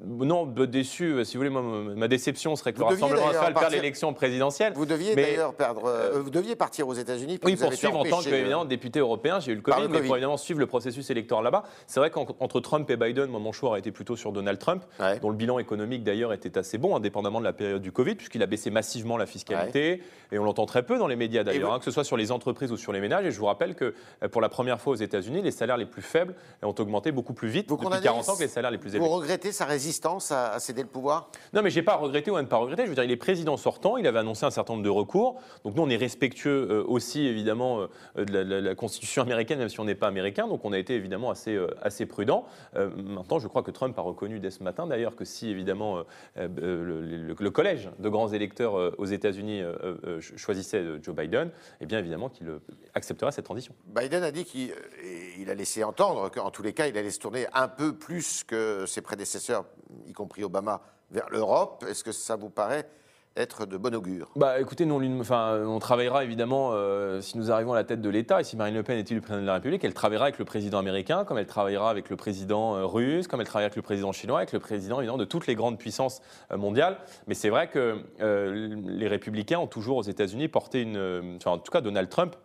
Non, 0.07 0.47
déçu, 0.47 1.07
euh, 1.13 1.25
si 1.25 1.37
vous 1.37 1.41
voulez, 1.41 1.51
moi, 1.51 1.61
ma 1.97 2.07
déception 2.07 2.55
serait 2.55 2.73
que 2.73 2.79
Vous 2.79 2.85
le 2.85 2.91
Rassemblement 2.91 3.27
national 3.33 3.73
l'élection 3.73 4.15
présidentielle. 4.15 4.75
Vous 4.77 4.87
deviez 4.87 5.17
d'ailleurs 5.17 5.55
perdre, 5.55 5.87
euh, 5.87 6.21
vous 6.23 6.31
deviez 6.31 6.55
partir 6.55 6.87
aux 6.87 6.95
États-Unis. 6.95 7.41
Oui, 7.45 7.57
pour 7.57 7.73
suivre 7.73 7.97
en 7.99 8.05
tant 8.05 8.23
que 8.23 8.29
euh, 8.29 8.39
évidemment, 8.39 8.65
député 8.65 9.01
européen, 9.01 9.41
j'ai 9.41 9.51
eu 9.53 9.57
le 9.57 9.61
Covid, 9.61 9.83
le 9.83 9.89
mais 9.89 9.95
Covid. 9.97 10.07
pour 10.07 10.17
évidemment 10.17 10.37
suivre 10.37 10.61
le 10.61 10.67
processus 10.67 11.11
électoral 11.11 11.43
là-bas. 11.43 11.65
C'est 11.89 11.99
vrai 11.99 12.11
qu'entre 12.11 12.61
Trump 12.61 12.89
et 12.91 12.97
Biden, 12.97 13.27
moi, 13.27 13.41
mon 13.41 13.51
choix 13.51 13.71
aurait 13.71 13.81
été 13.81 13.91
plutôt 13.91 14.15
sur 14.15 14.31
Donald 14.31 14.59
Trump, 14.61 14.85
Ouais. 15.01 15.19
dont 15.19 15.31
le 15.31 15.37
bilan 15.37 15.59
économique 15.59 16.05
d'ailleurs 16.05 16.33
était 16.33 16.57
assez 16.59 16.79
bon, 16.79 16.95
indépendamment 16.95 17.41
de 17.41 17.45
la 17.45 17.53
période 17.53 17.83
du 17.83 17.91
Covid, 17.91 18.15
puisqu'il 18.15 18.43
a 18.45 18.47
baissé 18.47 18.71
massivement 18.71 19.17
la 19.17 19.27
fiscalité, 19.27 20.01
et 20.31 20.39
on 20.39 20.45
l'entend 20.45 20.67
très 20.67 20.85
peu 20.85 20.97
dans 20.97 21.09
les 21.09 21.17
médias 21.17 21.43
d'ailleurs, 21.43 21.71
vous- 21.71 21.75
hein, 21.75 21.79
que 21.81 21.85
ce 21.85 21.91
soit 21.91 22.05
sur 22.05 22.17
les 22.17 22.31
entreprises 22.31 22.71
ou 22.71 22.77
sur 22.77 22.93
les 22.93 23.01
ménages. 23.01 23.27
Et 23.27 23.33
je 23.33 23.39
vous 23.41 23.47
rappelle 23.47 23.75
que 23.75 23.95
euh, 24.23 24.29
pour 24.29 24.41
la 24.41 24.49
première 24.49 24.81
fois 24.81 24.93
aux 24.93 24.97
États-Unis, 24.97 25.43
les 25.43 25.51
salaires 25.51 25.77
les 25.77 25.87
plus 25.87 26.03
faibles 26.03 26.35
ont 26.63 26.75
augmenté 26.79 27.11
beaucoup 27.11 27.35
plus 27.35 27.49
vite 27.49 27.69
Vous 27.69 27.75
depuis 27.75 27.87
condamnez 27.87 28.05
40 28.05 28.29
ans 28.29 28.37
que 28.37 28.43
les 28.43 28.49
salaires 28.49 28.71
les 28.71 28.79
plus 28.79 28.95
élevés. 28.95 29.05
Vous 29.05 29.13
regrettez 29.13 29.51
sa 29.51 29.65
résistance 29.73 30.31
à, 30.33 30.53
à 30.53 30.61
céder 30.61 30.83
le 30.83 30.89
pouvoir? 30.89 31.31
Non, 31.53 31.63
mais 31.63 31.71
j'ai 31.71 31.83
pas 31.83 31.95
à 31.95 31.97
regretter 31.97 32.31
ou 32.31 32.37
à 32.37 32.43
ne 32.43 32.47
pas 32.47 32.57
regretter. 32.59 32.85
Je 32.85 32.89
veux 32.89 32.95
dire, 32.95 33.05
il 33.05 33.11
est 33.11 33.17
président 33.17 33.57
sortant, 33.57 33.97
il 33.97 34.07
avait 34.07 34.19
annoncé 34.21 34.45
un 34.47 34.51
certain 34.51 34.75
nombre 34.75 34.85
de 34.85 34.91
recours. 34.91 35.41
Donc 35.65 35.75
nous, 35.75 35.83
on 35.83 35.91
est 35.91 35.97
respectueux 35.97 36.69
euh, 36.71 36.85
aussi, 36.87 37.27
évidemment, 37.27 37.81
euh, 38.17 38.25
de 38.25 38.33
la, 38.33 38.45
la- 38.45 38.61
la 38.61 38.75
Constitution 38.75 39.23
américaine, 39.23 39.59
même 39.59 39.69
si 39.69 39.81
on 39.81 39.85
n'est 39.85 39.95
pas 39.95 40.07
américain. 40.09 40.47
Donc 40.47 40.65
on 40.65 40.73
a 40.73 40.79
été 40.79 40.95
évidemment 40.95 41.31
assez, 41.31 41.55
euh, 41.55 41.67
assez 41.83 42.07
prudent. 42.07 42.47
Euh, 42.77 42.91
maintenant, 42.97 43.39
je 43.39 43.49
crois 43.49 43.63
que 43.63 43.71
Trump 43.71 43.99
a 43.99 44.03
reconnu 44.03 44.39
dès 44.41 44.51
ce 44.51 44.63
matin, 44.63 44.87
d'ailleurs, 44.87 45.17
que 45.17 45.25
si, 45.25 45.49
évidemment, 45.49 46.03
le, 46.37 46.47
le- 46.85 47.35
le 47.39 47.51
collège 47.51 47.89
de 47.99 48.09
grands 48.09 48.29
électeurs 48.29 48.75
aux 48.99 49.07
États-Unis 49.07 49.63
ch- 50.21 50.33
choisissait 50.37 50.85
Joe 51.03 51.15
Biden, 51.15 51.51
eh 51.81 51.87
bien, 51.87 51.99
évidemment, 51.99 52.29
qu'il 52.29 52.47
accepterait 52.95 53.33
cette 53.33 53.45
transition. 53.45 53.75
Biden 53.87 54.23
a 54.23 54.31
dit 54.31 54.45
qu'il 54.45 54.71
a 55.49 55.55
laissé 55.55 55.83
entendre 55.85 56.31
qu'en 56.31 56.51
tous 56.51 56.63
les 56.63 56.73
cas, 56.73 56.87
il 56.87 56.97
allait 56.99 57.11
se 57.11 57.19
tourner 57.21 57.47
un 57.55 57.69
peu 57.69 57.95
plus 57.95 58.45
que 58.45 58.85
ses 58.87 59.01
prédécesseurs, 59.01 59.62
y 60.07 60.13
compris 60.13 60.45
Obama, 60.45 60.81
vers 61.11 61.29
l'Europe. 61.31 61.85
Est-ce 61.89 62.05
que 62.05 62.13
ça 62.13 62.37
vous 62.37 62.51
paraît 62.51 62.89
être 63.37 63.67
de 63.67 63.77
bon 63.77 63.95
augure? 63.95 64.31
Bah, 64.37 64.61
écoutez, 64.61 64.85
nous, 64.85 64.95
on, 64.95 65.21
enfin, 65.21 65.63
on 65.67 65.79
travaillera 65.79 66.25
évidemment, 66.25 66.71
euh, 66.73 67.21
si 67.21 67.39
nous 67.39 67.51
arrivons 67.51 67.73
à 67.73 67.77
la 67.77 67.85
tête 67.85 68.01
de 68.01 68.09
l'État, 68.11 68.41
et 68.41 68.45
si 68.45 68.57
Marine 68.57 68.75
Le 68.75 68.83
Pen 68.83 68.99
est 68.99 69.11
élue 69.11 69.21
présidente 69.21 69.43
de 69.43 69.47
la 69.47 69.55
République, 69.55 69.85
elle 69.85 69.95
travaillera 69.95 70.27
avec 70.27 70.39
le 70.39 70.45
président 70.45 70.79
américain, 70.79 71.25
comme 71.25 71.39
elle 71.39 71.47
travaillera 71.47 71.91
avec 71.91 72.11
le 72.11 72.17
président 72.17 72.77
euh, 72.77 72.87
russe, 72.87 73.29
comme 73.29 73.41
elle 73.41 73.47
travaillera 73.47 73.69
avec 73.69 73.77
le 73.77 73.83
président 73.83 74.13
chinois, 74.13 74.39
avec 74.39 74.53
le 74.53 74.61
président 74.61 74.99
évidemment 74.99 75.19
de 75.19 75.25
toutes 75.25 75.47
les 75.47 75.55
grandes 75.55 75.79
puissances 75.79 76.21
euh, 76.51 76.57
mondiales. 76.57 76.99
Mais 77.27 77.35
c'est 77.35 77.51
vrai 77.51 77.69
que 77.69 78.03
les 78.19 79.09
républicains 79.09 79.59
ont 79.59 79.67
toujours 79.67 79.97
aux 79.99 80.03
États-Unis 80.03 80.49
porté 80.49 80.83
une. 80.83 81.37
enfin, 81.37 81.53
en 81.53 81.59
tout 81.59 81.71
cas, 81.71 81.81
Donald 81.81 82.09
Trump 82.09 82.37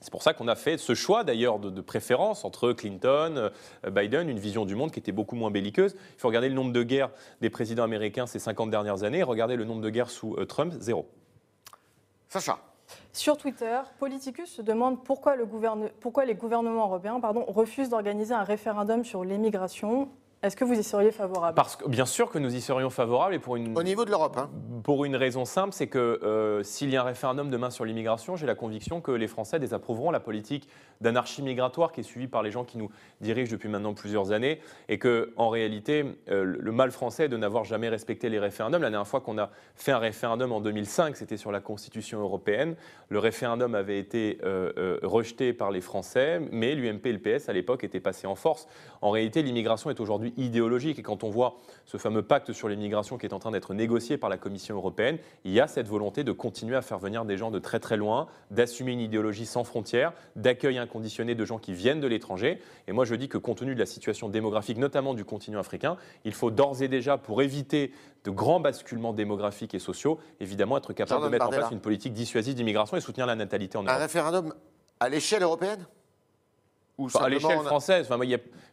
C'est 0.00 0.10
pour 0.10 0.22
ça 0.22 0.32
qu'on 0.32 0.48
a 0.48 0.54
fait 0.54 0.78
ce 0.78 0.94
choix 0.94 1.24
d'ailleurs 1.24 1.58
de, 1.58 1.80
préférence 1.80 2.44
entre 2.44 2.72
Clinton, 2.72 3.50
euh, 3.84 3.90
Biden, 3.90 4.28
une 4.28 4.38
vision 4.38 4.64
du 4.64 4.74
monde 4.74 4.90
qui 4.90 4.98
était 4.98 5.12
beaucoup 5.12 5.36
moins 5.36 5.50
belliqueuse. 5.50 5.94
Il 6.16 6.20
faut 6.20 6.28
regarder 6.28 6.48
le 6.48 6.54
nombre 6.54 6.72
de 6.72 6.82
guerres 6.82 7.10
des 7.40 7.50
présidents 7.50 7.84
américains 7.84 8.26
ces 8.26 8.38
50 8.38 8.70
dernières 8.70 9.02
années 9.02 9.18
et 9.18 9.22
regarder 9.22 9.56
le 9.56 9.64
nombre 9.64 9.82
de 9.82 9.90
guerres 9.90 10.10
sous 10.10 10.34
euh, 10.36 10.46
Trump, 10.46 10.72
zéro. 10.78 11.06
Sacha. 12.28 12.58
Sur 13.12 13.36
Twitter, 13.36 13.80
Politicus 13.98 14.50
se 14.50 14.62
demande 14.62 15.04
pourquoi, 15.04 15.36
le 15.36 15.46
pourquoi 16.00 16.24
les 16.24 16.34
gouvernements 16.34 16.86
européens 16.86 17.20
pardon, 17.20 17.44
refusent 17.46 17.88
d'organiser 17.88 18.34
un 18.34 18.42
référendum 18.42 19.04
sur 19.04 19.22
l'immigration 19.24 20.08
est-ce 20.42 20.56
que 20.56 20.64
vous 20.64 20.72
y 20.72 20.82
seriez 20.82 21.10
favorable? 21.10 21.54
Parce 21.54 21.76
que 21.76 21.86
bien 21.86 22.06
sûr 22.06 22.30
que 22.30 22.38
nous 22.38 22.54
y 22.54 22.62
serions 22.62 22.88
favorables 22.88 23.34
et 23.34 23.38
pour 23.38 23.56
une 23.56 23.76
au 23.76 23.82
niveau 23.82 24.06
de 24.06 24.10
l'Europe. 24.10 24.38
Hein. 24.38 24.48
Pour 24.84 25.04
une 25.04 25.14
raison 25.14 25.44
simple, 25.44 25.74
c'est 25.74 25.88
que 25.88 25.98
euh, 25.98 26.62
s'il 26.62 26.88
y 26.88 26.96
a 26.96 27.02
un 27.02 27.04
référendum 27.04 27.50
demain 27.50 27.68
sur 27.68 27.84
l'immigration, 27.84 28.36
j'ai 28.36 28.46
la 28.46 28.54
conviction 28.54 29.02
que 29.02 29.10
les 29.10 29.28
Français 29.28 29.58
désapprouveront 29.58 30.10
la 30.10 30.20
politique 30.20 30.66
d'anarchie 31.02 31.42
migratoire 31.42 31.92
qui 31.92 32.00
est 32.00 32.04
suivie 32.04 32.26
par 32.26 32.42
les 32.42 32.50
gens 32.50 32.64
qui 32.64 32.78
nous 32.78 32.90
dirigent 33.20 33.52
depuis 33.52 33.68
maintenant 33.68 33.92
plusieurs 33.92 34.32
années 34.32 34.60
et 34.88 34.98
que 34.98 35.34
en 35.36 35.50
réalité 35.50 36.06
euh, 36.30 36.44
le 36.58 36.72
mal 36.72 36.90
français 36.90 37.24
est 37.24 37.28
de 37.28 37.36
n'avoir 37.36 37.64
jamais 37.64 37.90
respecté 37.90 38.30
les 38.30 38.38
référendums. 38.38 38.80
La 38.80 38.88
dernière 38.88 39.06
fois 39.06 39.20
qu'on 39.20 39.36
a 39.36 39.50
fait 39.74 39.92
un 39.92 39.98
référendum 39.98 40.52
en 40.52 40.62
2005, 40.62 41.16
c'était 41.16 41.36
sur 41.36 41.52
la 41.52 41.60
Constitution 41.60 42.20
européenne. 42.20 42.76
Le 43.10 43.18
référendum 43.18 43.74
avait 43.74 43.98
été 43.98 44.38
euh, 44.42 44.98
rejeté 45.02 45.52
par 45.52 45.70
les 45.70 45.82
Français, 45.82 46.40
mais 46.50 46.74
l'UMP 46.74 47.04
et 47.04 47.12
le 47.12 47.18
PS 47.18 47.50
à 47.50 47.52
l'époque 47.52 47.84
étaient 47.84 48.00
passés 48.00 48.26
en 48.26 48.36
force. 48.36 48.66
En 49.02 49.10
réalité, 49.10 49.42
l'immigration 49.42 49.90
est 49.90 50.00
aujourd'hui 50.00 50.29
idéologique. 50.36 50.98
Et 50.98 51.02
quand 51.02 51.24
on 51.24 51.30
voit 51.30 51.56
ce 51.86 51.96
fameux 51.96 52.22
pacte 52.22 52.52
sur 52.52 52.68
l'immigration 52.68 53.18
qui 53.18 53.26
est 53.26 53.32
en 53.32 53.38
train 53.38 53.50
d'être 53.50 53.74
négocié 53.74 54.16
par 54.16 54.30
la 54.30 54.36
Commission 54.36 54.76
européenne, 54.76 55.18
il 55.44 55.52
y 55.52 55.60
a 55.60 55.66
cette 55.66 55.88
volonté 55.88 56.24
de 56.24 56.32
continuer 56.32 56.76
à 56.76 56.82
faire 56.82 56.98
venir 56.98 57.24
des 57.24 57.36
gens 57.36 57.50
de 57.50 57.58
très 57.58 57.80
très 57.80 57.96
loin, 57.96 58.28
d'assumer 58.50 58.92
une 58.92 59.00
idéologie 59.00 59.46
sans 59.46 59.64
frontières, 59.64 60.12
d'accueil 60.36 60.78
inconditionné 60.78 61.34
de 61.34 61.44
gens 61.44 61.58
qui 61.58 61.72
viennent 61.72 62.00
de 62.00 62.06
l'étranger. 62.06 62.60
Et 62.88 62.92
moi 62.92 63.04
je 63.04 63.14
dis 63.14 63.28
que 63.28 63.38
compte 63.38 63.58
tenu 63.58 63.74
de 63.74 63.80
la 63.80 63.86
situation 63.86 64.28
démographique, 64.28 64.78
notamment 64.78 65.14
du 65.14 65.24
continent 65.24 65.60
africain, 65.60 65.96
il 66.24 66.32
faut 66.32 66.50
d'ores 66.50 66.82
et 66.82 66.88
déjà, 66.88 67.18
pour 67.18 67.42
éviter 67.42 67.92
de 68.24 68.30
grands 68.30 68.60
basculements 68.60 69.12
démographiques 69.12 69.74
et 69.74 69.78
sociaux, 69.78 70.18
évidemment 70.40 70.76
être 70.76 70.92
capable 70.92 71.24
de 71.24 71.28
mettre 71.28 71.46
en 71.46 71.50
place 71.50 71.70
une 71.70 71.80
politique 71.80 72.12
dissuasive 72.12 72.54
d'immigration 72.54 72.96
et 72.96 73.00
soutenir 73.00 73.26
la 73.26 73.34
natalité 73.34 73.78
en 73.78 73.82
Europe. 73.82 73.96
Un 73.96 74.00
référendum 74.00 74.54
à 75.00 75.08
l'échelle 75.08 75.42
européenne? 75.42 75.86
À 77.20 77.28
l'échelle 77.28 77.60
française. 77.60 78.06
Enfin, 78.10 78.22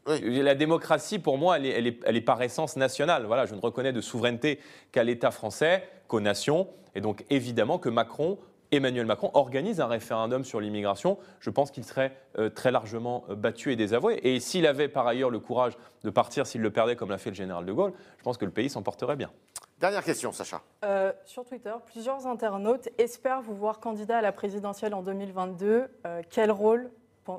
La 0.06 0.56
démocratie, 0.56 1.20
pour 1.20 1.38
moi, 1.38 1.58
elle 1.58 1.66
est, 1.66 2.00
elle, 2.06 2.16
est, 2.16 2.22
par 2.22 2.42
essence 2.42 2.76
nationale. 2.76 3.26
Voilà, 3.26 3.46
je 3.46 3.56
ne 3.56 3.60
reconnais 3.62 3.94
de 3.94 4.02
souveraineté 4.02 4.60
qu'à 4.92 5.04
l'État 5.04 5.32
français, 5.32 5.88
qu'aux 6.08 6.22
nations. 6.22 6.68
Et 6.96 7.02
donc, 7.02 7.26
évidemment, 7.30 7.78
que 7.78 7.90
Macron 7.90 8.38
Emmanuel 8.72 9.06
Macron 9.06 9.32
organise 9.34 9.80
un 9.80 9.88
référendum 9.88 10.44
sur 10.44 10.60
l'immigration, 10.60 11.18
je 11.40 11.50
pense 11.50 11.72
qu'il 11.72 11.86
serait 11.86 12.16
euh, 12.38 12.50
très 12.50 12.72
largement 12.72 13.24
euh, 13.30 13.36
battu 13.36 13.72
et 13.72 13.76
désavoué. 13.76 14.20
Et 14.24 14.40
s'il 14.40 14.68
avait 14.68 14.90
par 14.90 15.08
ailleurs 15.08 15.30
le 15.30 15.40
courage 15.40 15.78
de 16.04 16.10
partir, 16.10 16.46
s'il 16.46 16.62
le 16.62 16.72
perdait 16.72 16.96
comme 16.96 17.10
l'a 17.10 17.18
fait 17.18 17.30
le 17.30 17.36
général 17.36 17.66
de 17.66 17.72
Gaulle, 17.72 17.94
je 18.18 18.24
pense 18.24 18.38
que 18.38 18.46
le 18.46 18.52
pays 18.52 18.70
s'en 18.70 18.84
porterait 18.84 19.16
bien. 19.16 19.32
Dernière 19.80 20.04
question, 20.04 20.32
Sacha. 20.32 20.62
Euh, 20.84 21.14
sur 21.26 21.46
Twitter, 21.46 21.74
plusieurs 21.86 22.26
internautes 22.26 22.90
espèrent 22.98 23.42
vous 23.42 23.56
voir 23.56 23.80
candidat 23.80 24.18
à 24.18 24.22
la 24.22 24.32
présidentielle 24.32 24.94
en 24.94 25.04
2022. 25.04 25.88
quel 26.30 26.52
rôle 26.52 26.90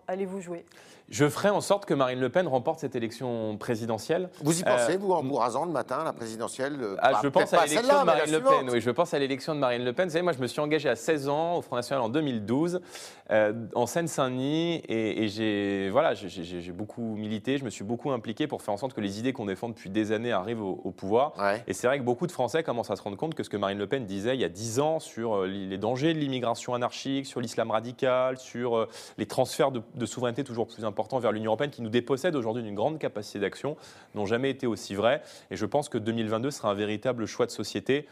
allez-vous 0.07 0.41
jouer? 0.41 0.65
Je 1.11 1.27
ferai 1.27 1.49
en 1.49 1.63
sorte 1.63 1.87
que 1.87 1.95
Marine 1.95 2.21
Le 2.21 2.29
Pen 2.29 2.47
remporte 2.47 2.81
cette 2.81 2.95
élection 2.95 3.57
présidentielle. 3.57 4.29
Vous 4.43 4.61
y 4.61 4.63
pensez, 4.63 4.95
euh, 4.95 4.99
vous, 4.99 5.13
en 5.13 5.23
bourrasant 5.23 5.65
le 5.65 5.73
matin, 5.73 6.05
la 6.05 6.13
présidentielle 6.13 6.77
euh, 6.83 6.97
ah, 6.99 7.21
Je 7.23 7.29
pense 7.29 7.55
à 7.55 7.65
l'élection 7.65 8.01
de 8.01 8.05
Marine 8.05 8.33
Le 8.33 8.41
Pen. 8.43 8.71
Oui, 8.71 8.81
je 8.83 8.91
pense 8.91 9.15
à 9.15 9.19
l'élection 9.19 9.55
de 9.55 9.61
Marine 9.61 9.85
Le 9.85 9.95
Pen. 9.95 10.09
Vous 10.09 10.13
savez, 10.13 10.23
moi, 10.23 10.35
je 10.35 10.39
me 10.41 10.47
suis 10.47 10.61
engagé 10.61 10.87
à 10.87 10.97
16 10.97 11.31
ans 11.31 11.57
au 11.57 11.63
Front 11.63 11.77
National 11.77 12.05
en 12.05 12.11
2012, 12.11 12.83
euh, 13.31 13.53
en 13.75 13.87
Seine-Saint-Denis, 13.87 14.83
et, 14.87 15.29
j'ai 15.29 15.89
voilà, 15.91 16.13
j'ai 16.13 16.73
beaucoup 16.73 17.17
milité, 17.17 17.57
je 17.57 17.65
me 17.65 17.71
suis 17.71 17.85
beaucoup 17.85 18.11
impliqué 18.11 18.47
pour 18.47 18.61
faire 18.61 18.75
en 18.75 18.79
sorte 18.79 18.93
que 18.93 19.01
les 19.01 19.19
idées 19.19 19.33
qu'on 19.33 19.47
défend 19.47 19.71
depuis 19.71 19.89
des 19.89 20.13
années 20.13 20.33
arrivent 20.33 20.63
au, 20.63 20.91
pouvoir. 20.91 21.33
Et 21.67 21.73
c'est 21.73 21.87
vrai 21.87 21.99
que 21.99 22.05
beaucoup 22.05 22.27
de 22.27 22.33
Français 22.33 22.63
commencent 22.63 22.91
à 22.91 22.97
se 22.97 23.03
rendre 23.03 23.17
compte 23.17 23.35
que 23.35 23.43
ce 23.43 23.49
que 23.49 23.57
Marine 23.57 23.79
Le 23.79 23.87
Pen 23.87 24.05
disait 24.05 24.35
il 24.35 24.41
y 24.41 24.45
a 24.45 24.49
10 24.49 24.81
ans 24.81 25.01
sur 25.01 25.45
les 25.45 25.79
dangers 25.79 26.13
de 26.13 26.19
l'immigration 26.19 26.75
anarchique, 26.75 27.25
sur 27.25 27.41
l'islam 27.41 27.71
radical, 27.71 28.37
sur 28.37 28.89
les 29.17 29.27
transferts 29.27 29.71
de, 29.71 29.78
de 29.95 30.07
souveraineté 30.07 30.45
toujours 30.45 30.67
plus 30.67 30.85
importants 30.85 31.19
vers 31.19 31.33
l'Union 31.33 31.51
européenne 31.51 31.71
qui 31.71 31.83
nous 31.83 31.89
dépossède 31.89 32.35
aujourd'hui 32.37 32.63
d'une 32.63 32.75
grande 32.75 32.99
capacité 32.99 33.39
d'action, 33.39 33.77
n'ont 34.15 34.27
jamais 34.27 34.51
été 34.51 34.67
aussi 34.67 34.95
vrais. 34.95 35.23
Et 35.51 35.57
je 35.57 35.67
pense 35.67 35.89
que 35.89 35.99
2022 35.99 36.51
sera 36.51 36.71
un 36.71 36.75
véritable 36.75 37.27
choix 37.27 37.47
de 37.47 37.51
société 37.51 38.07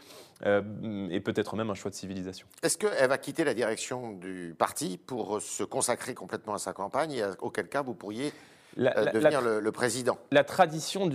euh, 0.45 0.61
et 1.09 1.19
peut-être 1.19 1.55
même 1.55 1.69
un 1.69 1.75
choix 1.75 1.91
de 1.91 1.95
civilisation. 1.95 2.47
Est-ce 2.63 2.77
qu'elle 2.77 3.09
va 3.09 3.17
quitter 3.17 3.43
la 3.43 3.53
direction 3.53 4.13
du 4.13 4.55
parti 4.57 4.97
pour 4.97 5.41
se 5.41 5.63
consacrer 5.63 6.13
complètement 6.13 6.53
à 6.53 6.59
sa 6.59 6.73
campagne 6.73 7.11
et 7.11 7.23
auquel 7.39 7.67
cas 7.67 7.81
vous 7.81 7.93
pourriez 7.93 8.33
la, 8.77 8.97
euh, 8.97 9.11
devenir 9.11 9.41
le, 9.41 9.71
président. 9.71 10.17
La 10.31 10.43
tradition 10.43 11.09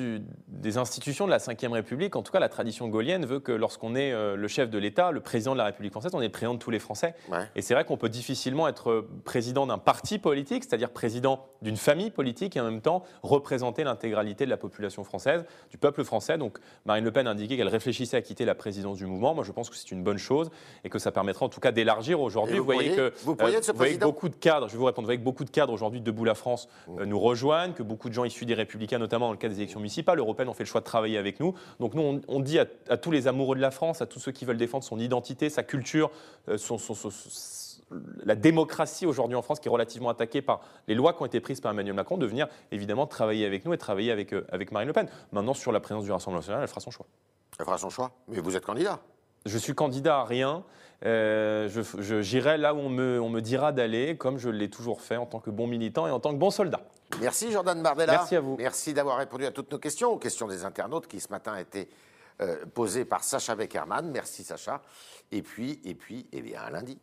des 0.48 0.78
institutions 0.78 1.26
de 1.26 1.30
la 1.30 1.38
Ve 1.38 1.72
République, 1.72 2.16
en 2.16 2.22
tout 2.22 2.32
cas 2.32 2.40
la 2.40 2.48
tradition 2.48 2.88
gaulienne, 2.88 3.24
veut 3.24 3.40
que 3.40 3.52
lorsqu'on 3.52 3.94
est 3.94 4.12
euh, 4.12 4.36
le 4.36 4.48
chef 4.48 4.68
de 4.68 4.78
l'État, 4.78 5.12
le 5.12 5.20
président 5.20 5.52
de 5.52 5.58
la 5.58 5.64
République 5.64 5.92
française, 5.92 6.12
on 6.14 6.20
est 6.20 6.26
le 6.26 6.32
président 6.32 6.54
de 6.54 6.58
tous 6.58 6.70
les 6.70 6.80
Français. 6.80 7.14
Et 7.54 7.62
c'est 7.62 7.74
vrai 7.74 7.84
qu'on 7.84 7.96
peut 7.96 8.08
difficilement 8.08 8.68
être 8.68 9.06
président 9.24 9.66
d'un 9.66 9.78
parti 9.78 10.18
politique, 10.18 10.64
c'est-à-dire 10.64 10.90
président 10.90 11.46
d'une 11.62 11.76
famille 11.76 12.10
politique 12.10 12.56
et 12.56 12.60
en 12.60 12.64
même 12.64 12.80
temps 12.80 13.04
représenter 13.22 13.84
l'intégralité 13.84 14.44
de 14.44 14.50
la 14.50 14.56
population 14.56 15.04
française, 15.04 15.44
du 15.70 15.78
peuple 15.78 16.02
français. 16.04 16.38
Donc 16.38 16.58
Marine 16.84 17.04
Le 17.04 17.12
Pen 17.12 17.26
a 17.26 17.30
indiqué 17.30 17.56
qu'elle 17.56 17.68
réfléchissait 17.68 18.16
à 18.16 18.22
quitter 18.22 18.44
la 18.44 18.54
présidence 18.54 18.98
du 18.98 19.06
mouvement. 19.06 19.34
Moi, 19.34 19.44
je 19.44 19.52
pense 19.52 19.70
que 19.70 19.76
c'est 19.76 19.92
une 19.92 20.02
bonne 20.02 20.18
chose 20.18 20.50
et 20.84 20.88
que 20.88 20.98
ça 20.98 21.12
permettra 21.12 21.46
en 21.46 21.48
tout 21.48 21.60
cas 21.60 21.70
d'élargir 21.70 22.20
aujourd'hui. 22.20 22.58
Vous, 22.58 22.64
voyez 22.64 22.96
que 22.96 23.12
vous, 23.22 23.32
euh, 23.32 23.60
vous 23.72 23.76
voyez 23.76 23.98
beaucoup 23.98 24.28
de 24.28 24.36
cadres, 24.36 24.66
je 24.66 24.72
vais 24.72 24.78
vous 24.78 24.84
répondre, 24.84 25.06
vous 25.06 25.08
voyez 25.08 25.18
que 25.18 25.24
beaucoup 25.24 25.44
de 25.44 25.50
cadres 25.50 25.72
aujourd'hui 25.72 26.00
debout 26.00 26.24
la 26.24 26.34
France 26.34 26.68
nous 26.88 27.18
rejoignent 27.18 27.51
que 27.74 27.82
beaucoup 27.82 28.08
de 28.08 28.14
gens 28.14 28.24
issus 28.24 28.46
des 28.46 28.54
Républicains, 28.54 28.98
notamment 28.98 29.26
dans 29.26 29.32
le 29.32 29.38
cas 29.38 29.48
des 29.48 29.56
élections 29.56 29.80
municipales 29.80 30.18
européennes, 30.18 30.48
ont 30.48 30.54
fait 30.54 30.64
le 30.64 30.68
choix 30.68 30.80
de 30.80 30.86
travailler 30.86 31.18
avec 31.18 31.40
nous. 31.40 31.54
Donc 31.80 31.94
nous, 31.94 32.20
on, 32.28 32.40
dit 32.40 32.58
à, 32.58 32.96
tous 32.96 33.10
les 33.10 33.28
amoureux 33.28 33.56
de 33.56 33.60
la 33.60 33.70
France, 33.70 34.02
à 34.02 34.06
tous 34.06 34.18
ceux 34.18 34.32
qui 34.32 34.44
veulent 34.44 34.56
défendre 34.56 34.84
son 34.84 34.98
identité, 34.98 35.50
sa 35.50 35.62
culture, 35.62 36.10
euh, 36.48 36.56
la 38.24 38.34
démocratie 38.34 39.06
aujourd'hui 39.06 39.36
en 39.36 39.42
France 39.42 39.60
qui 39.60 39.68
est 39.68 39.70
relativement 39.70 40.08
attaquée 40.08 40.40
par 40.40 40.62
les 40.88 40.94
lois 40.94 41.12
qui 41.12 41.22
ont 41.22 41.26
été 41.26 41.40
prises 41.40 41.60
par 41.60 41.72
Emmanuel 41.72 41.94
Macron, 41.94 42.16
de 42.16 42.26
venir 42.26 42.48
évidemment 42.70 43.06
travailler 43.06 43.44
avec 43.46 43.64
nous 43.64 43.72
et 43.72 43.78
travailler 43.78 44.12
avec, 44.12 44.32
euh, 44.32 44.46
avec 44.50 44.72
Marine 44.72 44.88
Le 44.88 44.94
Pen. 44.94 45.08
Maintenant, 45.32 45.54
sur 45.54 45.72
la 45.72 45.80
présence 45.80 46.04
du 46.04 46.12
Rassemblement 46.12 46.40
national, 46.40 46.62
elle 46.62 46.68
fera 46.68 46.80
son 46.80 46.90
choix. 46.90 47.06
Elle 47.58 47.66
fera 47.66 47.78
son 47.78 47.90
choix 47.90 48.12
Mais 48.28 48.40
vous 48.40 48.56
êtes 48.56 48.64
candidat 48.64 49.00
je 49.46 49.58
suis 49.58 49.74
candidat 49.74 50.18
à 50.18 50.24
rien. 50.24 50.64
Euh, 51.04 51.68
J'irai 52.20 52.58
là 52.58 52.74
où 52.74 52.78
on 52.78 52.88
me, 52.88 53.20
on 53.20 53.28
me 53.28 53.40
dira 53.40 53.72
d'aller, 53.72 54.16
comme 54.16 54.38
je 54.38 54.48
l'ai 54.48 54.70
toujours 54.70 55.00
fait 55.00 55.16
en 55.16 55.26
tant 55.26 55.40
que 55.40 55.50
bon 55.50 55.66
militant 55.66 56.06
et 56.06 56.10
en 56.10 56.20
tant 56.20 56.30
que 56.30 56.38
bon 56.38 56.50
soldat. 56.50 56.80
Merci 57.20 57.52
Jordan 57.52 57.82
Bardella. 57.82 58.12
Merci 58.12 58.36
à 58.36 58.40
vous. 58.40 58.56
Merci 58.58 58.94
d'avoir 58.94 59.18
répondu 59.18 59.46
à 59.46 59.50
toutes 59.50 59.70
nos 59.70 59.78
questions, 59.78 60.10
aux 60.10 60.18
questions 60.18 60.48
des 60.48 60.64
internautes 60.64 61.06
qui 61.06 61.20
ce 61.20 61.28
matin 61.28 61.56
étaient 61.56 61.88
euh, 62.40 62.64
posées 62.66 63.04
par 63.04 63.22
Sacha 63.22 63.54
Beckerman. 63.54 64.10
Merci 64.10 64.44
Sacha. 64.44 64.82
Et 65.30 65.42
puis, 65.42 65.80
et 65.84 65.94
puis, 65.94 66.26
eh 66.32 66.42
bien, 66.42 66.60
à 66.60 66.70
lundi. 66.70 66.98